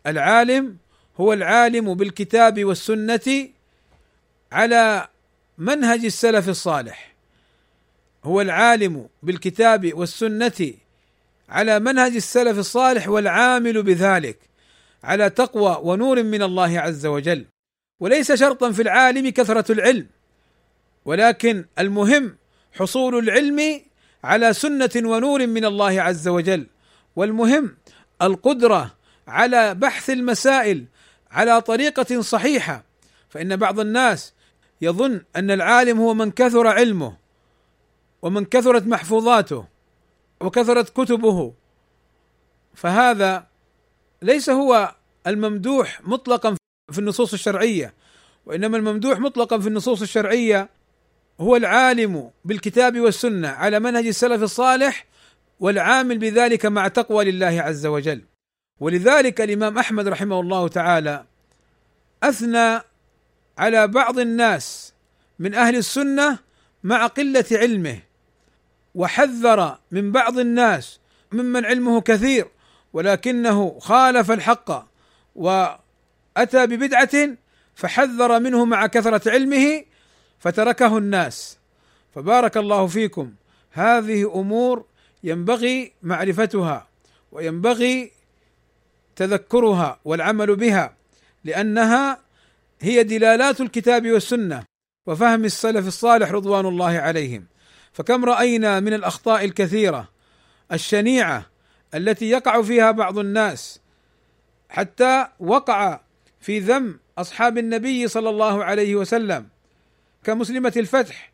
العالم 0.07 0.77
هو 1.21 1.33
العالم 1.33 1.95
بالكتاب 1.95 2.65
والسنة 2.65 3.49
على 4.53 5.09
منهج 5.59 6.05
السلف 6.05 6.49
الصالح. 6.49 7.15
هو 8.25 8.41
العالم 8.41 9.09
بالكتاب 9.23 9.95
والسنة 9.95 10.75
على 11.51 11.81
منهج 11.81 12.15
السلف 12.15 12.59
الصالح 12.59 13.09
والعامل 13.09 13.83
بذلك 13.83 14.39
على 15.05 15.31
تقوى 15.31 15.79
ونور 15.83 16.23
من 16.23 16.43
الله 16.43 16.81
عز 16.81 17.07
وجل. 17.07 17.47
وليس 18.01 18.33
شرطا 18.33 18.73
في 18.73 18.83
العالم 18.83 19.29
كثرة 19.29 19.73
العلم 19.73 20.07
ولكن 21.05 21.65
المهم 21.79 22.37
حصول 22.73 23.19
العلم 23.19 23.81
على 24.25 24.53
سنة 24.53 24.91
ونور 24.97 25.47
من 25.47 25.65
الله 25.65 26.03
عز 26.03 26.29
وجل. 26.29 26.67
والمهم 27.17 27.77
القدرة 28.23 28.95
على 29.29 29.75
بحث 29.75 30.11
المسائل 30.11 30.85
على 31.31 31.61
طريقة 31.61 32.21
صحيحة. 32.21 32.85
فإن 33.29 33.57
بعض 33.57 33.81
الناس 33.81 34.35
يظن 34.81 35.23
أن 35.37 35.51
العالم 35.51 36.01
هو 36.01 36.15
من 36.15 36.31
كثر 36.31 36.67
علمه 36.67 37.17
ومن 38.23 38.45
كثرت 38.45 38.87
محفوظاته. 38.87 39.80
وكثرت 40.41 40.89
كتبه. 40.89 41.55
فهذا 42.75 43.47
ليس 44.23 44.51
هو 44.51 44.95
الممدوح 45.27 46.01
مطلقا 46.05 46.57
في 46.93 46.99
النصوص 46.99 47.33
الشرعية 47.33 47.95
وإنما 48.47 48.77
الممدوح 48.77 49.19
مطلقا 49.19 49.59
في 49.59 49.69
النصوص 49.69 50.03
الشرعية 50.03 50.69
هو 51.41 51.57
العالم 51.57 52.31
بالكتاب 52.45 53.01
والسنة 53.01 53.49
على 53.49 53.81
منهج 53.81 54.07
السلف 54.07 54.43
الصالح 54.43 55.07
والعامل 55.61 56.19
بذلك 56.19 56.67
مع 56.67 56.89
تقوى 56.89 57.25
لله 57.25 57.63
عز 57.63 57.87
وجل. 57.87 58.23
ولذلك 58.81 59.41
الإمام 59.41 59.79
أحمد 59.79 60.09
رحمه 60.09 60.41
الله 60.41 60.69
تعالى 60.69 61.25
أثنى 62.23 62.81
على 63.59 63.87
بعض 63.89 64.19
الناس 64.19 64.93
من 65.39 65.55
أهل 65.55 65.77
السنة 65.77 66.39
مع 66.83 67.07
قلة 67.07 67.45
علمه 67.53 68.01
وحذر 68.95 69.79
من 69.91 70.13
بعض 70.13 70.39
الناس 70.39 71.01
ممن 71.33 71.65
علمه 71.65 72.01
كثير 72.01 72.49
ولكنه 72.93 73.79
خالف 73.79 74.31
الحق 74.31 74.87
وأتى 75.35 76.67
ببدعة 76.67 77.37
فحذر 77.75 78.41
منه 78.41 78.65
مع 78.65 78.87
كثرة 78.87 79.31
علمه 79.31 79.85
فتركه 80.39 80.99
الناس. 80.99 81.59
فبارك 82.15 82.57
الله 82.57 82.87
فيكم. 82.87 83.33
هذه 83.71 84.33
أمور 84.35 84.85
ينبغي 85.25 85.93
معرفتها 86.03 86.89
وينبغي 87.33 88.11
تذكرها 89.17 90.01
والعمل 90.05 90.57
بها 90.57 90.97
لأنها 91.45 92.19
هي 92.81 93.03
دلالات 93.03 93.61
الكتاب 93.61 94.11
والسنة 94.11 94.65
وفهم 95.07 95.45
السلف 95.45 95.87
الصالح 95.87 96.31
رضوان 96.31 96.67
الله 96.67 96.99
عليهم. 96.99 97.50
فكم 97.93 98.25
رأينا 98.25 98.81
من 98.81 98.95
الأخطاء 98.95 99.45
الكثيرة 99.45 100.09
الشنيعة 100.73 101.47
التي 101.95 102.31
يقع 102.31 102.63
فيها 102.63 102.91
بعض 102.91 103.19
الناس 103.19 103.81
حتى 104.69 105.27
وقع 105.41 106.01
في 106.41 106.59
ذم 106.59 106.99
أصحاب 107.19 107.59
النبي 107.59 108.09
صلى 108.09 108.31
الله 108.31 108.65
عليه 108.65 108.97
وسلم 108.97 109.49
كمسلمة 110.25 110.73
الفتح 110.77 111.33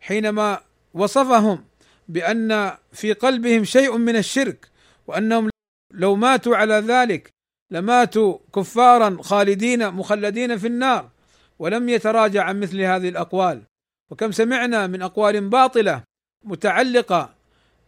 حينما 0.00 0.60
وصفهم 0.94 1.64
بأن 2.08 2.76
في 2.92 3.12
قلبهم 3.12 3.64
شيء 3.64 3.96
من 3.96 4.16
الشرك 4.16 4.68
وأنهم 5.06 5.50
لو 5.90 6.16
ماتوا 6.16 6.56
على 6.56 6.74
ذلك 6.74 7.30
لماتوا 7.70 8.38
كفارا 8.54 9.22
خالدين 9.22 9.90
مخلدين 9.90 10.58
في 10.58 10.66
النار 10.66 11.10
ولم 11.58 11.88
يتراجع 11.88 12.44
عن 12.44 12.60
مثل 12.60 12.80
هذه 12.80 13.08
الأقوال. 13.08 13.62
وكم 14.10 14.32
سمعنا 14.32 14.86
من 14.86 15.02
أقوال 15.02 15.48
باطلة 15.48 16.02
متعلقة 16.44 17.34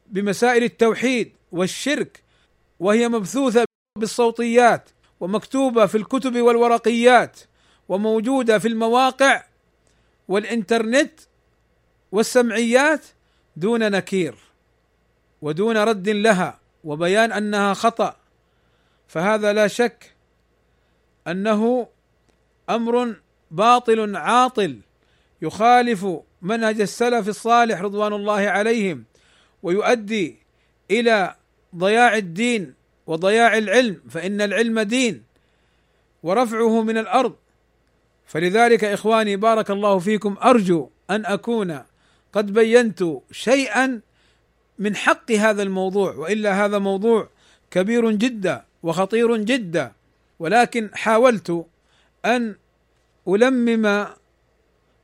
بمسائل 0.06 0.62
التوحيد 0.62 1.32
والشرك 1.52 2.22
وهي 2.80 3.08
مبثوثة 3.08 3.64
بالصوتيات 3.98 4.90
ومكتوبة 5.20 5.86
في 5.86 5.94
الكتب 5.94 6.36
والورقيات 6.40 7.40
وموجودة 7.88 8.58
في 8.58 8.68
المواقع 8.68 9.44
والإنترنت 10.28 11.20
والسمعيات 12.12 13.06
دون 13.56 13.90
نكير 13.90 14.34
ودون 15.42 15.76
رد 15.76 16.08
لها 16.08 16.58
وبيان 16.84 17.32
أنها 17.32 17.74
خطأ. 17.74 18.16
فهذا 19.08 19.52
لا 19.52 19.68
شك 19.68 20.14
أنه 21.26 21.88
أمر 22.70 23.16
باطل 23.50 24.16
عاطل 24.16 24.78
يخالف 25.42 26.06
منهج 26.42 26.80
السلف 26.80 27.28
الصالح 27.28 27.80
رضوان 27.80 28.12
الله 28.12 28.40
عليهم 28.40 29.04
ويؤدي 29.62 30.38
إلى 30.90 31.34
ضياع 31.76 32.16
الدين 32.16 32.74
وضياع 33.06 33.58
العلم 33.58 34.00
فإن 34.10 34.40
العلم 34.40 34.80
دين 34.80 35.22
ورفعه 36.22 36.82
من 36.82 36.98
الأرض. 36.98 37.34
فلذلك 38.26 38.84
إخواني 38.84 39.36
بارك 39.36 39.70
الله 39.70 39.98
فيكم 39.98 40.36
أرجو 40.44 40.90
أن 41.10 41.26
أكون 41.26 41.82
قد 42.32 42.52
بينت 42.52 43.04
شيئا 43.30 44.00
من 44.78 44.96
حق 44.96 45.32
هذا 45.32 45.62
الموضوع 45.62 46.14
وإلا 46.14 46.64
هذا 46.64 46.78
موضوع 46.78 47.28
كبير 47.70 48.10
جدا 48.10 48.64
وخطير 48.82 49.36
جدا 49.36 49.92
ولكن 50.38 50.90
حاولت 50.94 51.66
أن 52.24 52.56
ألمم 53.28 54.06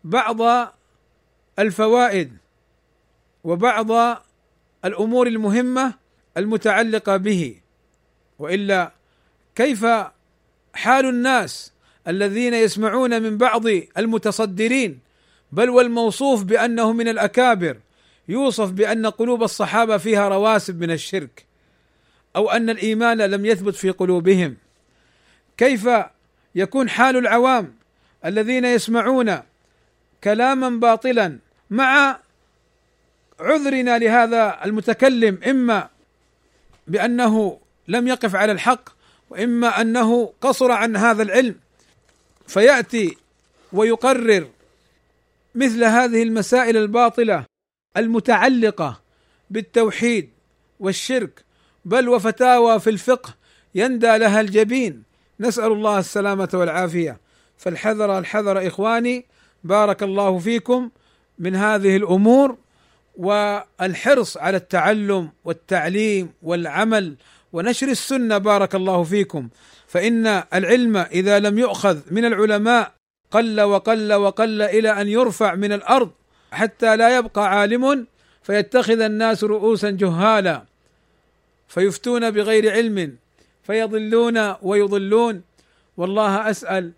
بعض 0.04 0.72
الفوائد 1.58 2.36
وبعض 3.44 4.22
الأمور 4.84 5.26
المهمة 5.26 5.94
المتعلقة 6.36 7.16
به 7.16 7.60
وإلا 8.38 8.92
كيف 9.54 9.86
حال 10.74 11.06
الناس 11.06 11.72
الذين 12.08 12.54
يسمعون 12.54 13.22
من 13.22 13.38
بعض 13.38 13.62
المتصدرين؟ 13.98 14.98
بل 15.52 15.70
والموصوف 15.70 16.44
بأنه 16.44 16.92
من 16.92 17.08
الأكابر 17.08 17.76
يوصف 18.28 18.70
بأن 18.70 19.06
قلوب 19.06 19.42
الصحابة 19.42 19.96
فيها 19.96 20.28
رواسب 20.28 20.80
من 20.80 20.90
الشرك 20.90 21.46
أو 22.36 22.50
أن 22.50 22.70
الإيمان 22.70 23.18
لم 23.18 23.46
يثبت 23.46 23.74
في 23.74 23.90
قلوبهم. 23.90 24.56
كيف 25.56 25.88
يكون 26.54 26.88
حال 26.88 27.16
العوام 27.16 27.74
الذين 28.24 28.64
يسمعون 28.64 29.38
كلاما 30.24 30.68
باطلا 30.68 31.38
مع 31.70 32.18
عذرنا 33.40 33.98
لهذا 33.98 34.64
المتكلم 34.64 35.38
إما 35.46 35.88
بأنه 36.86 37.60
لم 37.88 38.08
يقف 38.08 38.34
على 38.34 38.52
الحق 38.52 38.88
وإما 39.30 39.80
أنه 39.80 40.32
قصر 40.40 40.72
عن 40.72 40.96
هذا 40.96 41.22
العلم. 41.22 41.54
فيأتي 42.46 43.16
ويقرر 43.72 44.48
مثل 45.54 45.84
هذه 45.84 46.22
المسائل 46.22 46.76
الباطلة 46.76 47.44
المتعلقة 47.96 49.00
بالتوحيد 49.50 50.30
والشرك. 50.80 51.44
بل 51.84 52.08
وفتاوى 52.08 52.80
في 52.80 52.90
الفقه 52.90 53.34
يندى 53.74 54.18
لها 54.18 54.40
الجبين. 54.40 55.02
نسأل 55.40 55.72
الله 55.72 55.98
السلامة 55.98 56.48
والعافية. 56.54 57.20
فالحذر 57.58 58.18
الحذر 58.18 58.66
إخواني 58.66 59.26
بارك 59.64 60.02
الله 60.02 60.38
فيكم 60.38 60.90
من 61.38 61.56
هذه 61.56 61.96
الأمور 61.96 62.56
والحرص 63.16 64.36
على 64.36 64.56
التعلم 64.56 65.30
والتعليم 65.44 66.32
والعمل 66.42 67.14
ونشر 67.52 67.88
السنة. 67.88 68.38
بارك 68.38 68.74
الله 68.74 69.02
فيكم. 69.02 69.48
فإن 69.86 70.26
العلم 70.54 70.96
إذا 70.96 71.38
لم 71.38 71.58
يؤخذ 71.58 71.98
من 72.10 72.24
العلماء 72.24 72.92
قل 73.30 73.60
وقل 73.60 74.12
وقل 74.12 74.62
إلى 74.62 75.00
أن 75.00 75.08
يرفع 75.08 75.54
من 75.54 75.72
الأرض 75.72 76.10
حتى 76.52 76.96
لا 76.96 77.16
يبقى 77.16 77.50
عالم 77.50 78.06
فيتخذ 78.42 79.00
الناس 79.00 79.44
رؤوسا 79.44 79.90
جهالا 79.90 80.62
فيفتون 81.68 82.30
بغير 82.30 82.72
علم 82.72 83.16
فيضلون 83.62 84.54
ويضلون. 84.62 85.42
والله 85.96 86.50
أسأل 86.50 86.92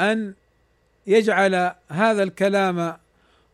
أن 0.00 0.34
يجعل 1.06 1.72
هذا 1.88 2.22
الكلام 2.22 2.96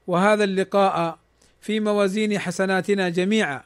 وهذا 0.06 0.44
اللقاء 0.44 1.18
في 1.60 1.80
موازين 1.80 2.38
حسناتنا 2.38 3.08
جميعا 3.08 3.62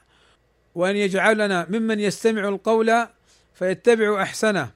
وأن 0.74 0.97
يجعلنا 0.97 1.66
ممن 1.70 2.01
يستمع 2.01 2.49
القول 2.49 3.07
فيتبع 3.55 4.22
أحسنه 4.22 4.70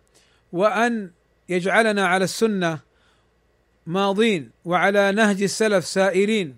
وأن 0.52 1.10
يجعلنا 1.48 2.06
على 2.06 2.24
السنة 2.24 2.78
ماضين 3.86 4.50
وعلى 4.64 5.12
نهج 5.12 5.42
السلف 5.42 5.86
سائرين 5.86 6.56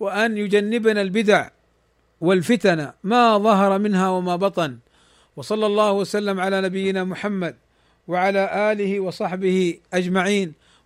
وأن 0.00 0.36
يجنبنا 0.36 1.02
البدع 1.02 1.48
والفتن 2.20 2.90
ما 3.04 3.38
ظهر 3.38 3.78
منها 3.78 4.08
وما 4.08 4.36
بطن. 4.36 4.78
وصلى 5.36 5.66
الله 5.66 5.92
وسلم 5.92 6.40
على 6.40 6.60
نبينا 6.60 7.04
محمد 7.04 7.56
وعلى 8.08 8.72
آله 8.72 9.00
وصحبه 9.00 9.78
أجمعين. 9.94 10.54